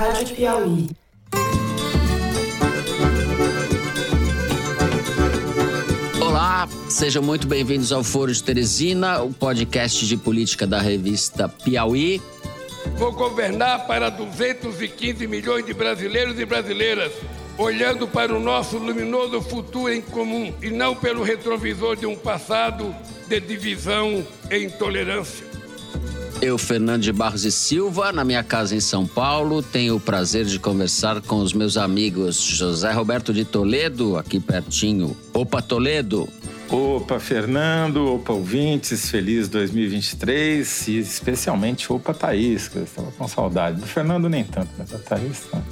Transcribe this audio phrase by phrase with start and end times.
[0.00, 0.88] Rádio Piauí.
[6.22, 12.22] Olá, sejam muito bem-vindos ao Foro de Teresina, o podcast de política da revista Piauí.
[12.96, 17.12] Vou governar para 215 milhões de brasileiros e brasileiras,
[17.58, 22.96] olhando para o nosso luminoso futuro em comum e não pelo retrovisor de um passado
[23.28, 25.49] de divisão e intolerância.
[26.42, 30.46] Eu, Fernando de Barros e Silva, na minha casa em São Paulo, tenho o prazer
[30.46, 35.14] de conversar com os meus amigos José Roberto de Toledo, aqui pertinho.
[35.34, 36.26] Opa, Toledo!
[36.70, 43.78] Opa, Fernando, opa, ouvintes, feliz 2023 e especialmente opa, Thaís, que eu estava com saudade.
[43.78, 45.62] Do Fernando nem tanto, mas a Thaís não.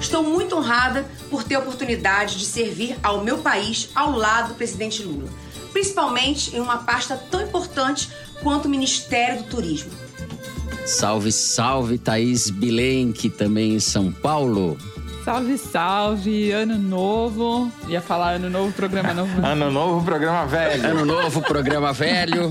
[0.00, 4.54] Estou muito honrada por ter a oportunidade de servir ao meu país ao lado do
[4.54, 5.28] presidente Lula,
[5.72, 8.08] principalmente em uma pasta tão importante
[8.42, 9.90] quanto o Ministério do Turismo.
[10.84, 14.76] Salve, salve, Thaís Bilenque, também em São Paulo.
[15.24, 17.70] Salve, salve, ano novo.
[17.88, 19.46] Ia falar ano novo, programa novo.
[19.46, 20.84] ano novo, programa velho.
[20.84, 22.50] Ano novo, programa velho.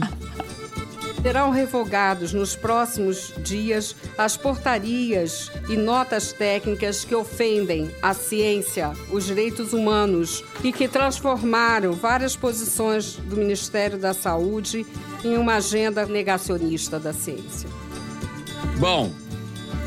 [1.21, 9.25] Serão revogados nos próximos dias as portarias e notas técnicas que ofendem a ciência, os
[9.25, 14.85] direitos humanos e que transformaram várias posições do Ministério da Saúde
[15.23, 17.69] em uma agenda negacionista da ciência.
[18.79, 19.11] Bom,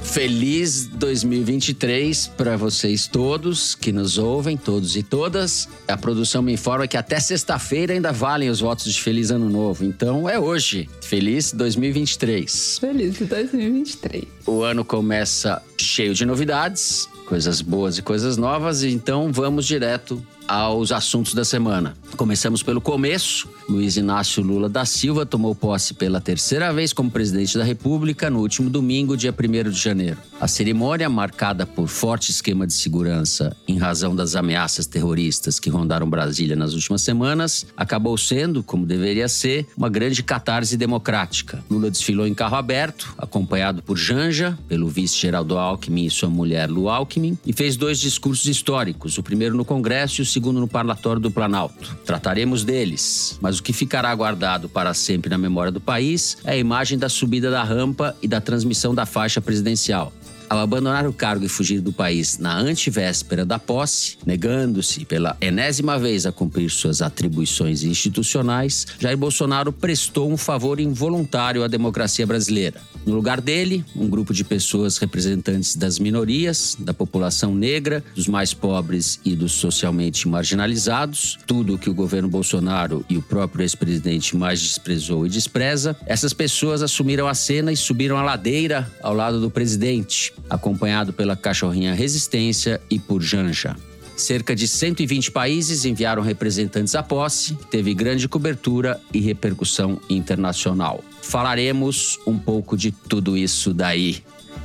[0.04, 5.68] Feliz 2023 para vocês todos que nos ouvem, todos e todas.
[5.88, 9.84] A produção me informa que até sexta-feira ainda valem os votos de Feliz Ano Novo.
[9.84, 10.88] Então é hoje.
[11.00, 12.78] Feliz 2023.
[12.78, 14.24] Feliz 2023.
[14.46, 20.92] O ano começa cheio de novidades, coisas boas e coisas novas, então vamos direto aos
[20.92, 21.94] assuntos da semana.
[22.16, 23.48] Começamos pelo começo.
[23.68, 28.40] Luiz Inácio Lula da Silva tomou posse pela terceira vez como presidente da República no
[28.40, 30.18] último domingo, dia 1 de janeiro.
[30.38, 36.08] A cerimônia, marcada por forte esquema de segurança em razão das ameaças terroristas que rondaram
[36.08, 41.64] Brasília nas últimas semanas, acabou sendo, como deveria ser, uma grande catarse democrática.
[41.70, 46.68] Lula desfilou em carro aberto, acompanhado por Janja, pelo vice Geraldo Alckmin e sua mulher
[46.68, 50.66] Lu Alckmin, e fez dois discursos históricos, o primeiro no Congresso e o segundo no
[50.66, 51.96] Parlatório do Planalto.
[52.04, 56.56] Trataremos deles, mas o que ficará guardado para sempre na memória do país é a
[56.56, 60.12] imagem da subida da rampa e da transmissão da faixa presidencial.
[60.54, 65.98] Ao abandonar o cargo e fugir do país na antivéspera da posse, negando-se pela enésima
[65.98, 72.80] vez a cumprir suas atribuições institucionais, Jair Bolsonaro prestou um favor involuntário à democracia brasileira.
[73.04, 78.54] No lugar dele, um grupo de pessoas representantes das minorias, da população negra, dos mais
[78.54, 84.36] pobres e dos socialmente marginalizados, tudo o que o governo Bolsonaro e o próprio ex-presidente
[84.36, 89.40] mais desprezou e despreza, essas pessoas assumiram a cena e subiram a ladeira ao lado
[89.40, 93.76] do presidente, acompanhado pela cachorrinha Resistência e por Janja.
[94.16, 101.02] Cerca de 120 países enviaram representantes à posse, teve grande cobertura e repercussão internacional.
[101.20, 104.22] Falaremos um pouco de tudo isso daí.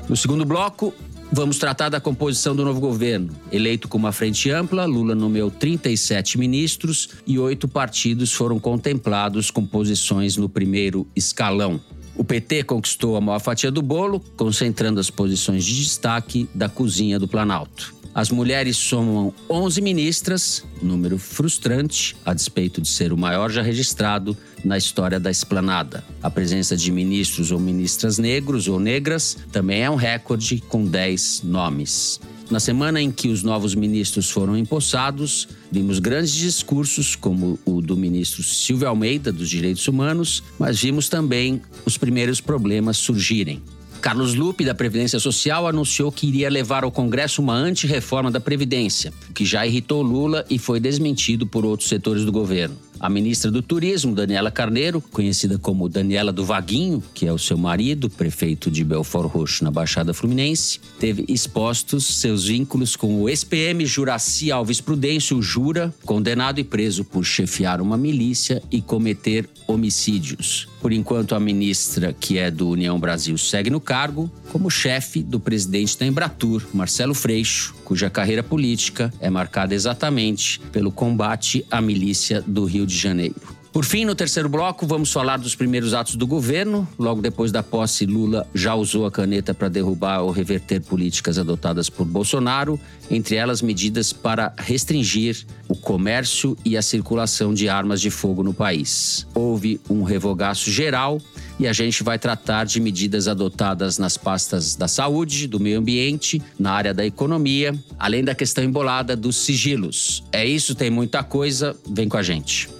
[0.07, 0.93] No segundo bloco,
[1.31, 3.31] vamos tratar da composição do novo governo.
[3.51, 9.65] Eleito com uma frente ampla, Lula nomeou 37 ministros e oito partidos foram contemplados com
[9.65, 11.81] posições no primeiro escalão.
[12.19, 17.17] O PT conquistou a maior fatia do bolo, concentrando as posições de destaque da cozinha
[17.17, 17.95] do Planalto.
[18.13, 24.35] As mulheres somam 11 ministras, número frustrante, a despeito de ser o maior já registrado
[24.65, 26.03] na história da esplanada.
[26.21, 31.43] A presença de ministros ou ministras negros ou negras também é um recorde com 10
[31.45, 32.19] nomes.
[32.49, 37.95] Na semana em que os novos ministros foram empossados, vimos grandes discursos, como o do
[37.95, 43.61] ministro Silvio Almeida, dos Direitos Humanos, mas vimos também os primeiros problemas surgirem.
[44.01, 49.13] Carlos Lupe, da Previdência Social, anunciou que iria levar ao Congresso uma anti-reforma da Previdência,
[49.29, 52.75] o que já irritou Lula e foi desmentido por outros setores do governo.
[52.99, 57.57] A ministra do Turismo, Daniela Carneiro, conhecida como Daniela do Vaguinho, que é o seu
[57.57, 63.85] marido, prefeito de Belfort Roxo, na Baixada Fluminense, teve expostos seus vínculos com o ex-PM
[63.85, 70.67] Juraci Alves Prudêncio Jura, condenado e preso por chefiar uma milícia e cometer homicídios.
[70.81, 75.39] Por enquanto, a ministra, que é do União Brasil, segue no cargo como chefe do
[75.39, 82.41] presidente da Embratur, Marcelo Freixo, cuja carreira política é marcada exatamente pelo combate à milícia
[82.41, 83.59] do Rio de Janeiro.
[83.71, 86.87] Por fim, no terceiro bloco, vamos falar dos primeiros atos do governo.
[86.97, 91.87] Logo depois da posse, Lula já usou a caneta para derrubar ou reverter políticas adotadas
[91.87, 92.79] por Bolsonaro,
[93.11, 98.55] entre elas medidas para restringir o comércio e a circulação de armas de fogo no
[98.55, 99.27] país.
[99.35, 101.21] Houve um revogaço geral
[101.59, 106.41] e a gente vai tratar de medidas adotadas nas pastas da saúde, do meio ambiente,
[106.57, 110.23] na área da economia, além da questão embolada dos sigilos.
[110.31, 112.78] É isso, tem muita coisa, vem com a gente.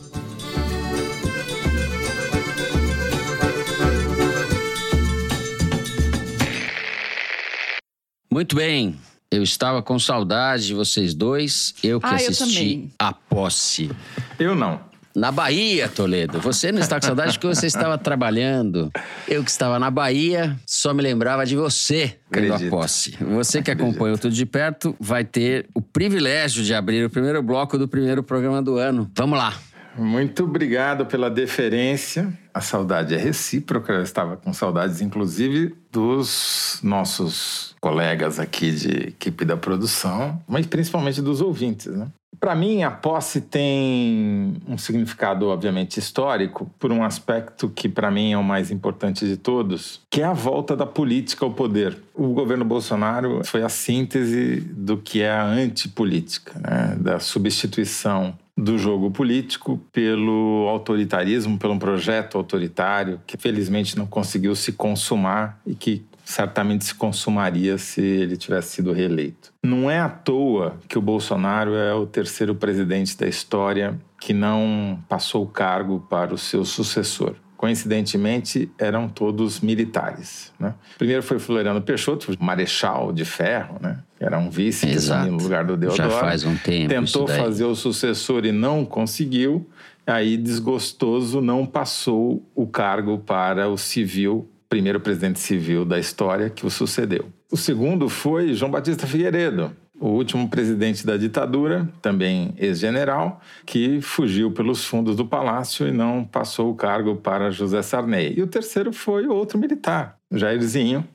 [8.31, 8.95] Muito bem.
[9.31, 11.73] Eu estava com saudade de vocês dois.
[11.83, 12.91] Eu que Ah, eu assisti também.
[12.97, 13.91] a posse.
[14.39, 14.79] Eu não.
[15.15, 16.39] Na Bahia, Toledo.
[16.39, 18.91] Você não está com saudade porque você estava trabalhando.
[19.27, 23.17] Eu que estava na Bahia, só me lembrava de você vendo a posse.
[23.19, 27.77] Você que acompanhou tudo de perto vai ter o privilégio de abrir o primeiro bloco
[27.77, 29.09] do primeiro programa do ano.
[29.15, 29.53] Vamos lá.
[29.97, 32.31] Muito obrigado pela deferência.
[32.53, 33.93] A saudade é recíproca.
[33.93, 41.21] Eu estava com saudades, inclusive, dos nossos colegas aqui de equipe da produção, mas principalmente
[41.21, 42.07] dos ouvintes, né?
[42.39, 48.31] Para mim, a posse tem um significado, obviamente, histórico, por um aspecto que, para mim,
[48.31, 51.97] é o mais importante de todos, que é a volta da política ao poder.
[52.13, 56.95] O governo Bolsonaro foi a síntese do que é a antipolítica, né?
[56.97, 64.53] da substituição do jogo político pelo autoritarismo, pelo um projeto autoritário que felizmente não conseguiu
[64.53, 69.51] se consumar e que certamente se consumaria se ele tivesse sido reeleito.
[69.63, 74.99] Não é à toa que o Bolsonaro é o terceiro presidente da história que não
[75.07, 77.35] passou o cargo para o seu sucessor.
[77.55, 80.53] Coincidentemente, eram todos militares.
[80.59, 80.73] Né?
[80.97, 83.99] Primeiro foi Floriano Peixoto, marechal de ferro, né?
[84.19, 85.31] Era um vice que Exato.
[85.31, 86.11] no lugar do Deodoro.
[86.11, 89.67] Já faz um tempo Tentou fazer o sucessor e não conseguiu.
[90.05, 96.65] Aí, desgostoso, não passou o cargo para o civil, primeiro presidente civil da história que
[96.65, 97.29] o sucedeu.
[97.51, 104.51] O segundo foi João Batista Figueiredo, o último presidente da ditadura, também ex-general, que fugiu
[104.51, 108.33] pelos fundos do palácio e não passou o cargo para José Sarney.
[108.35, 111.05] E o terceiro foi outro militar, Jairzinho,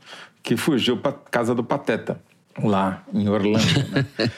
[0.43, 2.21] que fugiu para casa do Pateta,
[2.63, 3.65] lá em Orlando.
[3.91, 4.07] né?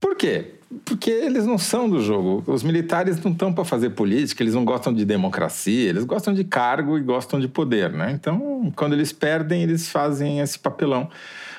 [0.00, 0.54] Por quê?
[0.84, 2.44] Porque eles não são do jogo.
[2.46, 6.44] Os militares não estão para fazer política, eles não gostam de democracia, eles gostam de
[6.44, 8.12] cargo e gostam de poder, né?
[8.12, 11.10] Então, quando eles perdem, eles fazem esse papelão.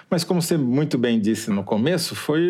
[0.09, 2.41] Mas como você muito bem disse no começo, foi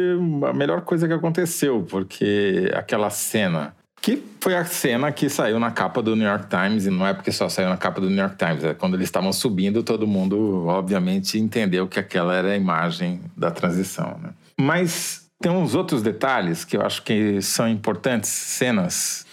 [0.49, 5.69] a melhor coisa que aconteceu, porque aquela cena que foi a cena que saiu na
[5.69, 8.17] capa do New York Times, e não é porque só saiu na capa do New
[8.17, 12.55] York Times, é quando eles estavam subindo, todo mundo, obviamente, entendeu que aquela era a
[12.55, 14.19] imagem da transição.
[14.21, 14.31] Né?
[14.59, 19.25] Mas tem uns outros detalhes que eu acho que são importantes, cenas.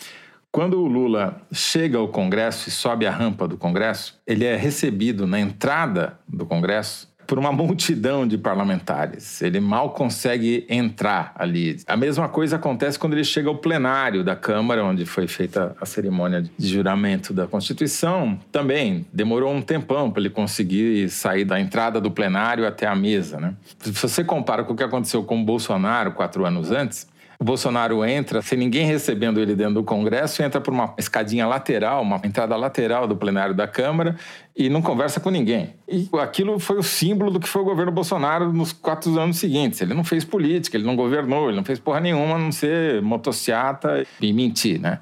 [0.53, 5.27] Quando o Lula chega ao Congresso e sobe a rampa do Congresso, ele é recebido
[5.27, 9.43] na entrada do Congresso por uma multidão de parlamentares.
[9.43, 11.77] Ele mal consegue entrar ali.
[11.87, 15.85] A mesma coisa acontece quando ele chega ao plenário da Câmara, onde foi feita a
[15.85, 18.41] cerimônia de juramento da Constituição.
[18.51, 23.39] Também demorou um tempão para ele conseguir sair da entrada do plenário até a mesa.
[23.39, 23.53] Né?
[23.79, 27.07] Se você compara com o que aconteceu com o Bolsonaro quatro anos antes,
[27.41, 32.03] o Bolsonaro entra, sem ninguém recebendo ele dentro do Congresso, entra por uma escadinha lateral,
[32.03, 34.17] uma entrada lateral do plenário da Câmara
[34.57, 35.75] e não conversa com ninguém.
[35.89, 39.81] E aquilo foi o símbolo do que foi o governo Bolsonaro nos quatro anos seguintes.
[39.81, 43.01] Ele não fez política, ele não governou, ele não fez porra nenhuma, a não ser
[43.03, 44.99] motociata e mentir, né?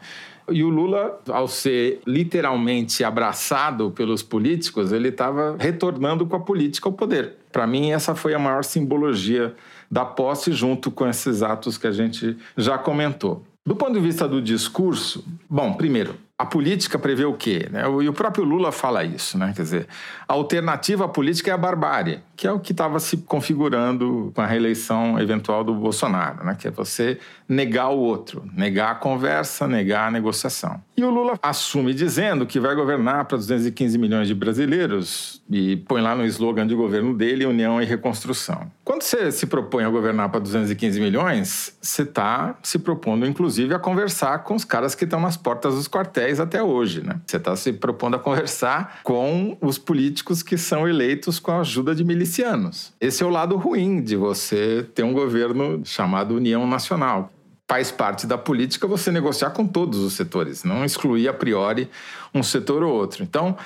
[0.48, 6.88] E o Lula, ao ser literalmente abraçado pelos políticos, ele estava retornando com a política
[6.88, 7.32] ao poder.
[7.50, 9.54] Para mim, essa foi a maior simbologia
[9.90, 13.44] da posse, junto com esses atos que a gente já comentou.
[13.64, 17.66] Do ponto de vista do discurso, bom, primeiro, a política prevê o quê?
[17.70, 17.82] né?
[18.02, 19.52] E o próprio Lula fala isso, né?
[19.56, 19.88] Quer dizer,
[20.28, 24.40] a alternativa à política é a barbárie, que é o que estava se configurando com
[24.40, 26.56] a reeleição eventual do Bolsonaro, né?
[26.58, 30.82] Que é você negar o outro, negar a conversa, negar a negociação.
[30.96, 36.02] E o Lula assume dizendo que vai governar para 215 milhões de brasileiros e põe
[36.02, 38.70] lá no slogan de governo dele União e Reconstrução.
[38.84, 43.78] Quando você se propõe a governar para 215 milhões, você está se propondo, inclusive, a
[43.78, 47.20] conversar com os caras que estão nas portas dos quartéis até hoje, né?
[47.26, 51.94] Você está se propondo a conversar com os políticos que são eleitos com a ajuda
[51.94, 52.92] de milicianos.
[53.00, 57.32] Esse é o lado ruim de você ter um governo chamado União Nacional.
[57.68, 61.88] Faz parte da política você negociar com todos os setores, não excluir a priori
[62.34, 63.22] um setor ou outro.
[63.22, 63.56] Então,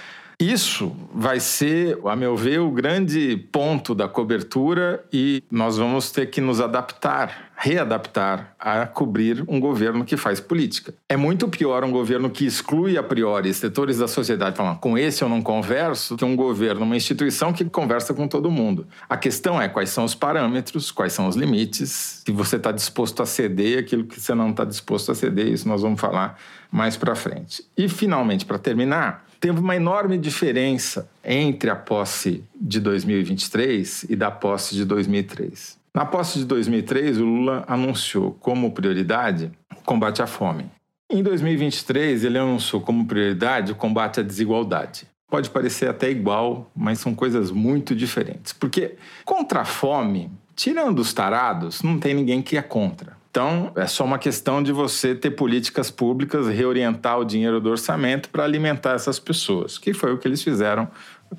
[0.40, 6.30] isso vai ser, a meu ver, o grande ponto da cobertura e nós vamos ter
[6.30, 10.94] que nos adaptar, readaptar a cobrir um governo que faz política.
[11.10, 15.22] É muito pior um governo que exclui a priori setores da sociedade, falando com esse
[15.22, 18.86] eu não converso, que um governo, uma instituição que conversa com todo mundo.
[19.10, 23.22] A questão é quais são os parâmetros, quais são os limites, se você está disposto
[23.22, 26.38] a ceder aquilo que você não está disposto a ceder, isso nós vamos falar
[26.70, 27.62] mais para frente.
[27.76, 34.30] E, finalmente, para terminar, Teve uma enorme diferença entre a posse de 2023 e da
[34.30, 35.78] posse de 2003.
[35.94, 40.66] Na posse de 2003, o Lula anunciou como prioridade o combate à fome.
[41.10, 45.06] Em 2023, ele anunciou como prioridade o combate à desigualdade.
[45.30, 48.52] Pode parecer até igual, mas são coisas muito diferentes.
[48.52, 53.19] Porque contra a fome, tirando os tarados, não tem ninguém que é contra.
[53.30, 58.28] Então, é só uma questão de você ter políticas públicas, reorientar o dinheiro do orçamento
[58.28, 60.88] para alimentar essas pessoas, que foi o que eles fizeram,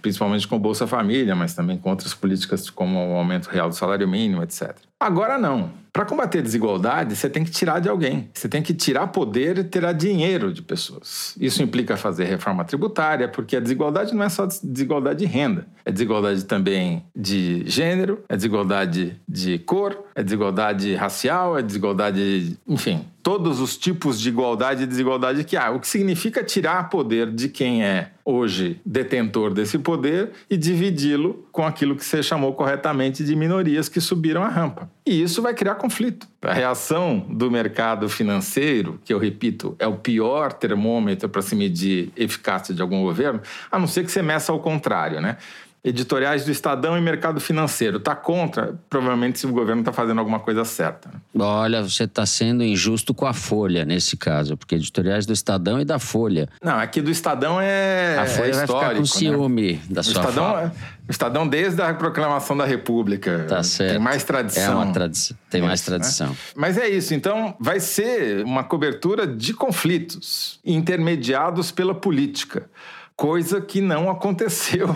[0.01, 3.75] principalmente com o Bolsa Família, mas também com outras políticas como o aumento real do
[3.75, 4.74] salário mínimo, etc.
[4.98, 5.80] Agora não.
[5.93, 8.29] Para combater desigualdade, você tem que tirar de alguém.
[8.33, 11.36] Você tem que tirar poder e tirar dinheiro de pessoas.
[11.39, 15.67] Isso implica fazer reforma tributária, porque a desigualdade não é só desigualdade de renda.
[15.83, 23.05] É desigualdade também de gênero, é desigualdade de cor, é desigualdade racial, é desigualdade, enfim,
[23.21, 25.71] todos os tipos de igualdade e desigualdade que há.
[25.71, 31.66] O que significa tirar poder de quem é hoje detentor desse poder e dividi-lo com
[31.66, 34.90] aquilo que você chamou corretamente de minorias que subiram a rampa.
[35.06, 36.28] E isso vai criar conflito.
[36.42, 42.12] A reação do mercado financeiro, que eu repito, é o pior termômetro para se medir
[42.16, 45.38] eficácia de algum governo, a não ser que você meça ao contrário, né?
[45.83, 47.97] Editoriais do Estadão e mercado financeiro.
[47.97, 51.09] Está contra, provavelmente se o governo está fazendo alguma coisa certa.
[51.38, 55.85] Olha, você está sendo injusto com a Folha nesse caso, porque editoriais do Estadão e
[55.85, 56.47] da Folha.
[56.61, 59.05] Não, aqui do Estadão é A Folha é vai ficar com né?
[59.05, 60.61] ciúme da O sua Estadão, fala.
[60.63, 63.45] é- o Estadão desde a proclamação da República.
[63.50, 63.91] Tá certo.
[63.93, 64.63] Tem mais tradição.
[64.81, 65.38] É uma tradição.
[65.50, 65.97] Tem mais Isso, né?
[65.97, 66.38] tradição.
[66.55, 72.69] Mas é isso, então vai ser uma cobertura de conflitos intermediados pela política,
[73.15, 74.95] coisa que não aconteceu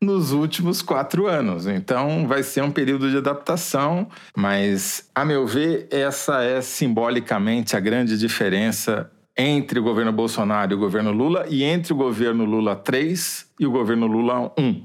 [0.00, 1.66] nos últimos quatro anos.
[1.66, 7.80] Então vai ser um período de adaptação, mas, a meu ver, essa é simbolicamente a
[7.80, 12.74] grande diferença entre o governo Bolsonaro e o governo Lula e entre o governo Lula
[12.74, 14.82] 3 e o governo Lula 1.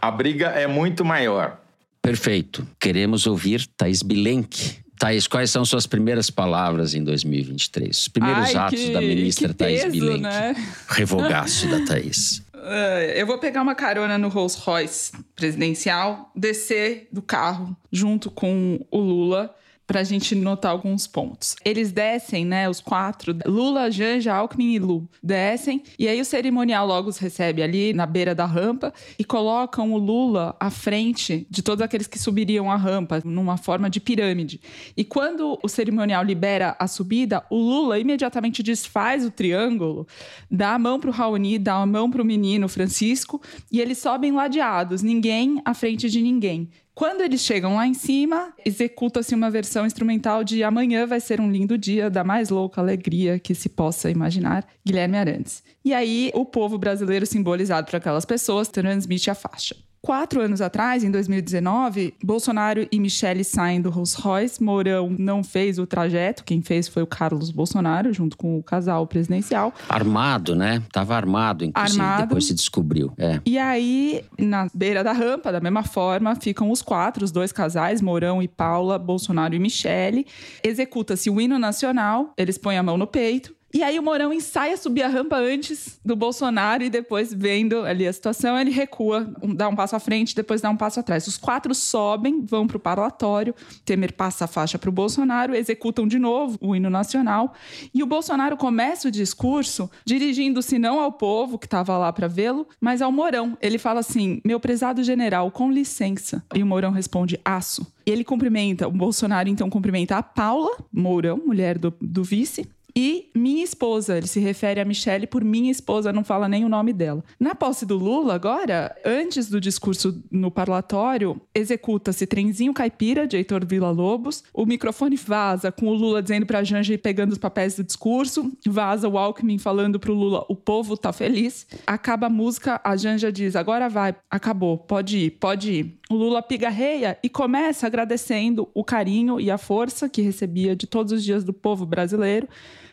[0.00, 1.58] A briga é muito maior.
[2.00, 2.66] Perfeito.
[2.80, 4.78] Queremos ouvir Thaís Bilenque.
[4.98, 7.98] Thaís, quais são suas primeiras palavras em 2023?
[7.98, 10.20] Os primeiros Ai, atos que- da ministra que Thaís peso, Bilenque.
[10.22, 10.54] né?
[10.88, 12.42] Revogaço da Thaís.
[12.62, 18.84] É, eu vou pegar uma carona no Rolls Royce presidencial, descer do carro junto com
[18.90, 19.54] o Lula
[19.90, 21.56] pra gente notar alguns pontos.
[21.64, 26.86] Eles descem, né, os quatro, Lula, Janja, Alckmin e Lu, descem, e aí o cerimonial
[26.86, 31.60] logo os recebe ali na beira da rampa e colocam o Lula à frente de
[31.60, 34.60] todos aqueles que subiriam a rampa, numa forma de pirâmide.
[34.96, 40.06] E quando o cerimonial libera a subida, o Lula imediatamente desfaz o triângulo,
[40.48, 43.42] dá a mão pro Raoni, dá a mão pro menino Francisco,
[43.72, 46.70] e eles sobem ladeados, ninguém à frente de ninguém.
[47.00, 51.50] Quando eles chegam lá em cima, executa-se uma versão instrumental de Amanhã vai ser um
[51.50, 55.62] lindo dia, da mais louca alegria que se possa imaginar, Guilherme Arantes.
[55.82, 59.74] E aí, o povo brasileiro, simbolizado por aquelas pessoas, transmite a faixa.
[60.02, 64.62] Quatro anos atrás, em 2019, Bolsonaro e Michele saem do Rolls Royce.
[64.62, 69.06] Mourão não fez o trajeto, quem fez foi o Carlos Bolsonaro, junto com o casal
[69.06, 69.74] presidencial.
[69.88, 70.82] Armado, né?
[70.90, 72.00] Tava armado, inclusive.
[72.00, 72.22] Armado.
[72.22, 73.12] Depois se descobriu.
[73.18, 73.40] É.
[73.44, 78.00] E aí, na beira da rampa, da mesma forma, ficam os quatro, os dois casais,
[78.00, 80.26] Mourão e Paula, Bolsonaro e Michele.
[80.64, 83.54] Executa-se o hino nacional, eles põem a mão no peito.
[83.72, 88.06] E aí o Mourão ensaia subir a rampa antes do Bolsonaro e depois, vendo ali
[88.06, 91.26] a situação, ele recua, dá um passo à frente, depois dá um passo atrás.
[91.28, 96.06] Os quatro sobem, vão para o parlatório, Temer passa a faixa para o Bolsonaro, executam
[96.06, 97.54] de novo o hino nacional.
[97.94, 102.66] E o Bolsonaro começa o discurso dirigindo-se não ao povo que estava lá para vê-lo,
[102.80, 103.56] mas ao Mourão.
[103.60, 106.42] Ele fala assim: meu prezado general, com licença.
[106.54, 107.86] E o Mourão responde: aço.
[108.04, 112.68] Ele cumprimenta, o Bolsonaro então cumprimenta a Paula Mourão, mulher do, do vice,
[113.02, 116.68] e minha esposa, ele se refere a Michelle por minha esposa, não fala nem o
[116.68, 117.24] nome dela.
[117.38, 123.64] Na posse do Lula, agora, antes do discurso no parlatório, executa-se Trenzinho Caipira, de Heitor
[123.64, 124.44] Villa-Lobos.
[124.52, 128.52] O microfone vaza com o Lula dizendo pra Janja ir pegando os papéis do discurso.
[128.66, 131.66] Vaza o Alckmin falando pro Lula, o povo tá feliz.
[131.86, 135.98] Acaba a música, a Janja diz, agora vai, acabou, pode ir, pode ir.
[136.10, 141.14] O Lula pigarreia e começa agradecendo o carinho e a força que recebia de todos
[141.14, 142.46] os dias do povo brasileiro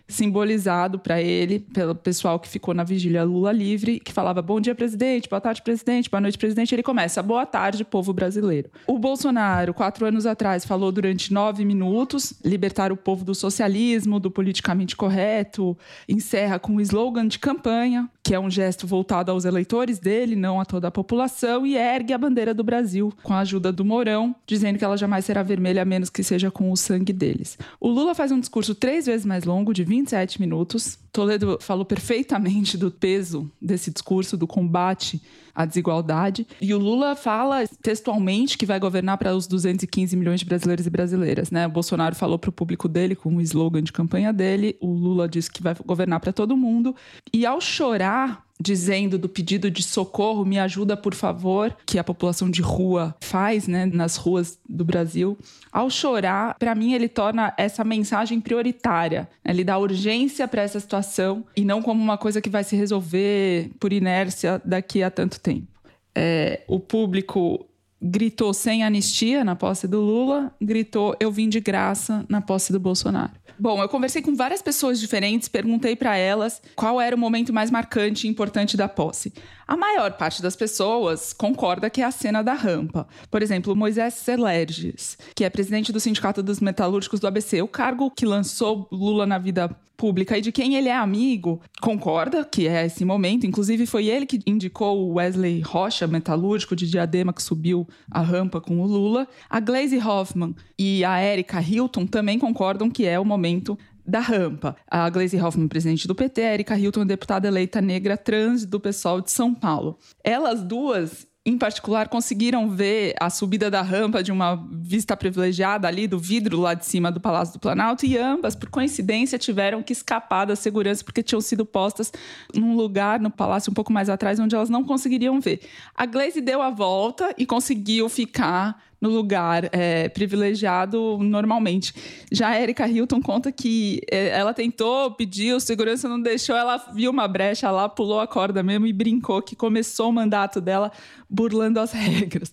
[0.07, 4.73] simbolizado para ele pelo pessoal que ficou na vigília Lula livre, que falava bom dia
[4.73, 6.73] presidente, boa tarde presidente, boa noite presidente.
[6.73, 8.69] Ele começa boa tarde povo brasileiro.
[8.87, 14.31] O Bolsonaro quatro anos atrás falou durante nove minutos libertar o povo do socialismo, do
[14.31, 19.99] politicamente correto, encerra com um slogan de campanha que é um gesto voltado aos eleitores
[19.99, 23.71] dele, não a toda a população, e ergue a bandeira do Brasil com a ajuda
[23.71, 27.13] do Mourão, dizendo que ela jamais será vermelha a menos que seja com o sangue
[27.13, 27.57] deles.
[27.79, 30.99] O Lula faz um discurso três vezes mais longo, de 27 minutos.
[31.13, 35.21] Toledo falou perfeitamente do peso desse discurso, do combate
[35.57, 36.45] à desigualdade.
[36.61, 40.89] E o Lula fala textualmente que vai governar para os 215 milhões de brasileiros e
[40.91, 41.49] brasileiras.
[41.49, 41.65] Né?
[41.65, 44.77] O Bolsonaro falou para o público dele, com o slogan de campanha dele.
[44.79, 46.95] O Lula disse que vai governar para todo mundo.
[47.33, 52.49] E ao chorar dizendo do pedido de socorro, me ajuda por favor, que a população
[52.49, 55.37] de rua faz, né, nas ruas do Brasil.
[55.71, 59.27] Ao chorar, para mim ele torna essa mensagem prioritária.
[59.43, 59.51] Né?
[59.51, 63.71] Ele dá urgência para essa situação e não como uma coisa que vai se resolver
[63.79, 65.67] por inércia daqui a tanto tempo.
[66.15, 67.67] É, o público
[68.01, 72.79] gritou sem anistia na posse do Lula, gritou eu vim de graça na posse do
[72.79, 73.31] Bolsonaro.
[73.59, 77.71] Bom, eu conversei com várias pessoas diferentes, perguntei para elas qual era o momento mais
[77.71, 79.33] marcante e importante da posse.
[79.67, 83.05] A maior parte das pessoas concorda que é a cena da rampa.
[83.29, 88.09] Por exemplo, Moisés Celerges, que é presidente do Sindicato dos Metalúrgicos do ABC, o cargo
[88.09, 92.85] que lançou Lula na vida pública e de quem ele é amigo, concorda que é
[92.85, 93.45] esse momento.
[93.45, 98.61] Inclusive, foi ele que indicou o Wesley Rocha, metalúrgico de Diadema, que subiu a rampa
[98.61, 99.27] com o Lula.
[99.49, 104.75] A Glaze Hoffman e a Erika Hilton também concordam que é o momento da rampa.
[104.89, 109.19] A Glaze Hoffman, presidente do PT, a Erika Hilton, deputada eleita negra trans do pessoal
[109.19, 109.99] de São Paulo.
[110.23, 116.05] Elas duas em particular, conseguiram ver a subida da rampa de uma vista privilegiada ali
[116.05, 119.93] do vidro lá de cima do Palácio do Planalto e ambas, por coincidência, tiveram que
[119.93, 122.11] escapar da segurança porque tinham sido postas
[122.53, 125.61] num lugar no palácio um pouco mais atrás onde elas não conseguiriam ver.
[125.95, 131.93] A Glaze deu a volta e conseguiu ficar no lugar é, privilegiado normalmente.
[132.31, 136.77] Já a Erika Hilton conta que é, ela tentou pedir, o segurança não deixou, ela
[136.93, 140.91] viu uma brecha lá, pulou a corda mesmo e brincou que começou o mandato dela
[141.29, 142.51] burlando as regras.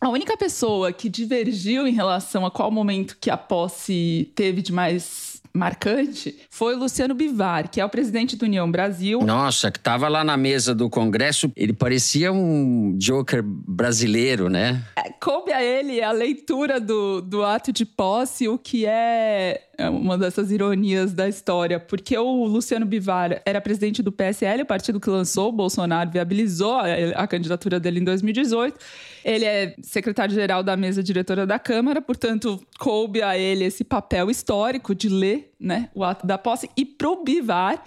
[0.00, 4.72] A única pessoa que divergiu em relação a qual momento que a posse teve de
[4.72, 5.23] mais
[5.56, 9.20] marcante foi o Luciano Bivar, que é o presidente do União Brasil.
[9.20, 14.82] Nossa, que estava lá na mesa do Congresso, ele parecia um Joker brasileiro, né?
[14.96, 19.88] É, coube a ele a leitura do, do ato de posse, o que é é
[19.88, 25.00] uma dessas ironias da história, porque o Luciano Bivar era presidente do PSL, o partido
[25.00, 26.84] que lançou o Bolsonaro, viabilizou a,
[27.16, 28.78] a candidatura dele em 2018.
[29.24, 34.94] Ele é secretário-geral da mesa diretora da Câmara, portanto, coube a ele esse papel histórico
[34.94, 36.68] de ler né, o ato da posse.
[36.76, 37.82] E pro Bivar,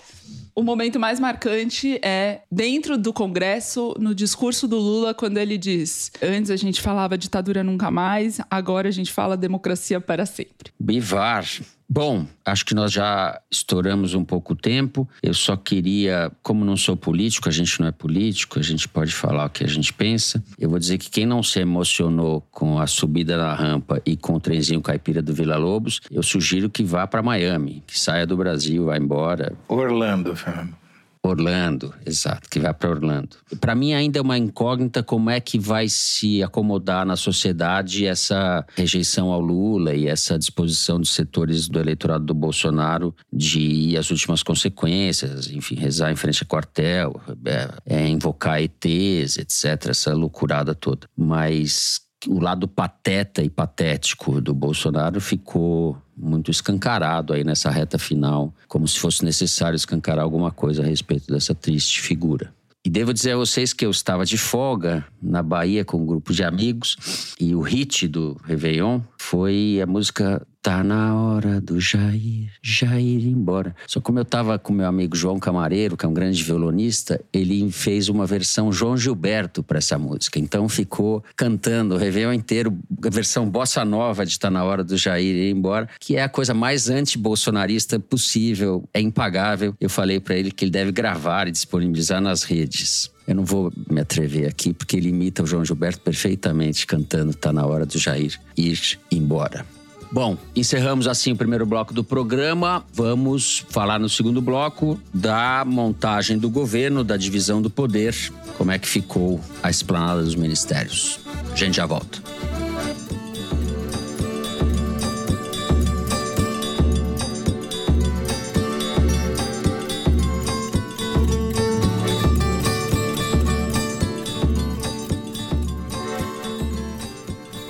[0.56, 6.12] o momento mais marcante é dentro do Congresso, no discurso do Lula, quando ele diz:
[6.22, 10.72] Antes a gente falava ditadura nunca mais, agora a gente fala democracia para sempre.
[10.80, 11.46] Bivar
[11.89, 15.08] Bom, acho que nós já estouramos um pouco o tempo.
[15.23, 19.13] Eu só queria, como não sou político, a gente não é político, a gente pode
[19.13, 20.43] falar o que a gente pensa.
[20.60, 24.34] Eu vou dizer que quem não se emocionou com a subida na rampa e com
[24.34, 28.36] o trenzinho caipira do Vila Lobos, eu sugiro que vá para Miami, que saia do
[28.36, 29.54] Brasil, vá embora.
[29.69, 30.87] Orlando, Fernando.
[31.28, 33.38] Orlando, exato, que vai para Orlando.
[33.60, 38.66] Para mim ainda é uma incógnita como é que vai se acomodar na sociedade essa
[38.76, 44.10] rejeição ao Lula e essa disposição dos setores do eleitorado do Bolsonaro de ir às
[44.10, 50.74] últimas consequências, enfim, rezar em frente a quartel, é, é, invocar ETs, etc, essa loucurada
[50.74, 51.08] toda.
[51.16, 58.54] Mas o lado pateta e patético do Bolsonaro ficou muito escancarado aí nessa reta final,
[58.68, 62.54] como se fosse necessário escancarar alguma coisa a respeito dessa triste figura.
[62.86, 66.32] E devo dizer a vocês que eu estava de folga na Bahia com um grupo
[66.32, 72.52] de amigos e o hit do Réveillon foi a música Tá na hora do Jair,
[72.62, 73.74] Jair ir embora.
[73.88, 77.72] Só como eu tava com meu amigo João Camareiro, que é um grande violonista, ele
[77.72, 80.38] fez uma versão João Gilberto para essa música.
[80.38, 84.98] Então ficou cantando o Réveillon inteiro, a versão bossa nova de Tá na hora do
[84.98, 89.74] Jair ir embora, que é a coisa mais anti-bolsonarista possível, é impagável.
[89.80, 93.10] Eu falei para ele que ele deve gravar e disponibilizar nas redes.
[93.26, 97.54] Eu não vou me atrever aqui, porque ele imita o João Gilberto perfeitamente cantando Tá
[97.54, 99.77] na hora do Jair ir embora.
[100.12, 102.84] Bom, encerramos assim o primeiro bloco do programa.
[102.93, 108.15] Vamos falar no segundo bloco da montagem do governo, da divisão do poder,
[108.58, 111.20] como é que ficou a esplanada dos ministérios.
[111.52, 112.37] A gente já volta.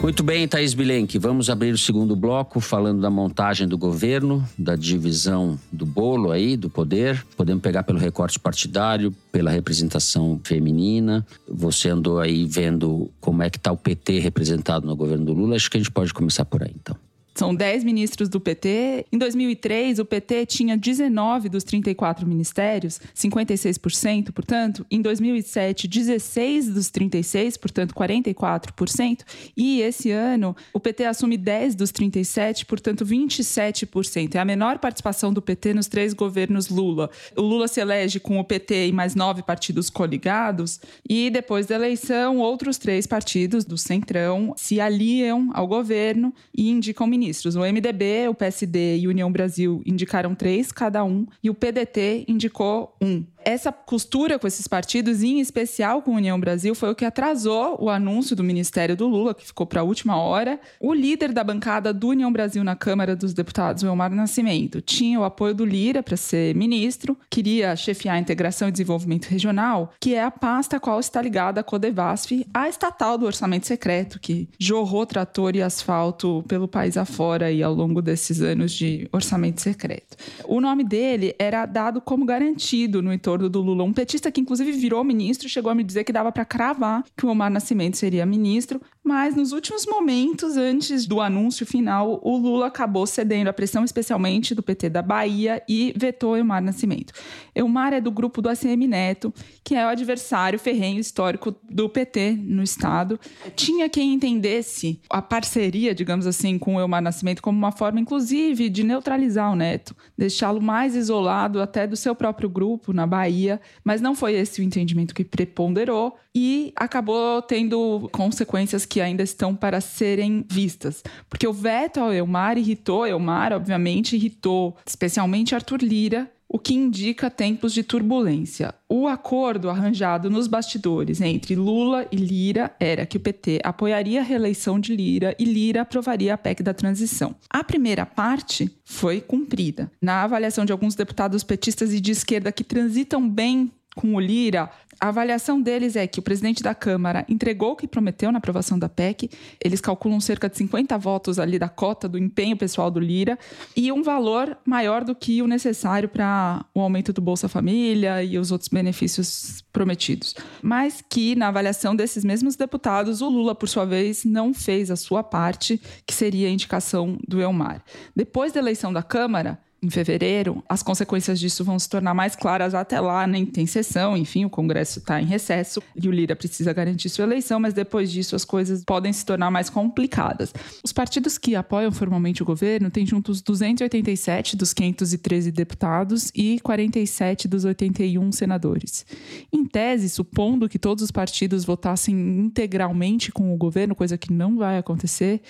[0.08, 1.20] Muito bem, Thaís Bilenque.
[1.20, 6.56] Vamos abrir o segundo bloco falando da montagem do governo, da divisão do bolo aí,
[6.56, 7.26] do poder.
[7.36, 11.28] Podemos pegar pelo recorte partidário, pela representação feminina.
[11.46, 15.58] Você andou aí vendo como é que está o PT representado no governo do Lula.
[15.58, 16.96] Acho que a gente pode começar por aí, então.
[17.38, 19.06] São 10 ministros do PT.
[19.12, 24.84] Em 2003, o PT tinha 19 dos 34 ministérios, 56%, portanto.
[24.89, 29.19] Em 2007, 16 dos 36, portanto, 44%.
[29.56, 34.34] E esse ano, o PT assume 10 dos 37, portanto, 27%.
[34.34, 37.08] É a menor participação do PT nos três governos Lula.
[37.36, 40.80] O Lula se elege com o PT e mais nove partidos coligados.
[41.08, 47.06] E depois da eleição, outros três partidos do Centrão se aliam ao governo e indicam
[47.06, 47.56] ministros ministros.
[47.56, 52.96] O MDB, o PSD e União Brasil indicaram três cada um e o PDT indicou
[53.02, 57.06] um essa costura com esses partidos, em especial com a União Brasil, foi o que
[57.06, 60.60] atrasou o anúncio do Ministério do Lula, que ficou para a última hora.
[60.80, 65.23] O líder da bancada do União Brasil na Câmara dos Deputados, Elmar Nascimento, tinha o
[65.23, 70.23] apoio do Lira para ser ministro, queria chefiar a integração e desenvolvimento regional, que é
[70.23, 75.06] a pasta a qual está ligada a Codevasf, a estatal do orçamento secreto, que jorrou
[75.06, 80.17] trator e asfalto pelo país afora e ao longo desses anos de orçamento secreto.
[80.45, 84.71] O nome dele era dado como garantido no entorno do Lula, um petista que inclusive
[84.71, 88.26] virou ministro, chegou a me dizer que dava para cravar que o Omar Nascimento seria
[88.26, 93.86] ministro, mas nos últimos momentos, antes do anúncio final, o Lula acabou cedendo à pressão,
[93.86, 97.13] especialmente do PT da Bahia, e vetou Elmar Nascimento.
[97.56, 102.34] Elmar é do grupo do ACM Neto, que é o adversário ferrenho histórico do PT
[102.38, 103.17] no Estado.
[103.56, 108.67] Tinha quem entendesse a parceria, digamos assim, com o Elmar Nascimento como uma forma, inclusive,
[108.67, 114.02] de neutralizar o Neto, deixá-lo mais isolado até do seu próprio grupo na Bahia, mas
[114.02, 119.82] não foi esse o entendimento que preponderou e acabou tendo consequências que ainda estão para
[119.82, 121.04] serem vistas.
[121.30, 127.30] Porque o veto ao Elmar irritou Elmar, obviamente, irritou especialmente Arthur Lira, o que indica
[127.30, 128.74] tempos de turbulência.
[128.88, 134.24] O acordo arranjado nos bastidores entre Lula e Lira era que o PT apoiaria a
[134.24, 137.36] reeleição de Lira e Lira aprovaria a PEC da transição.
[137.50, 139.92] A primeira parte foi cumprida.
[140.02, 144.70] Na avaliação de alguns deputados petistas e de esquerda que transitam bem com o Lira,
[145.00, 148.78] a avaliação deles é que o presidente da Câmara entregou o que prometeu na aprovação
[148.78, 149.30] da PEC.
[149.64, 153.38] Eles calculam cerca de 50 votos ali da cota do empenho pessoal do Lira
[153.76, 158.38] e um valor maior do que o necessário para o aumento do Bolsa Família e
[158.38, 160.36] os outros benefícios prometidos.
[160.62, 164.96] Mas que, na avaliação desses mesmos deputados, o Lula, por sua vez, não fez a
[164.96, 167.84] sua parte, que seria a indicação do Elmar.
[168.16, 172.74] Depois da eleição da Câmara, em fevereiro, as consequências disso vão se tornar mais claras
[172.74, 176.74] até lá, nem tem sessão, enfim, o Congresso está em recesso e o Lira precisa
[176.74, 180.52] garantir sua eleição, mas depois disso as coisas podem se tornar mais complicadas.
[180.84, 187.48] Os partidos que apoiam formalmente o governo têm juntos 287 dos 513 deputados e 47
[187.48, 189.06] dos 81 senadores.
[189.54, 194.58] Em tese, supondo que todos os partidos votassem integralmente com o governo, coisa que não
[194.58, 195.42] vai acontecer,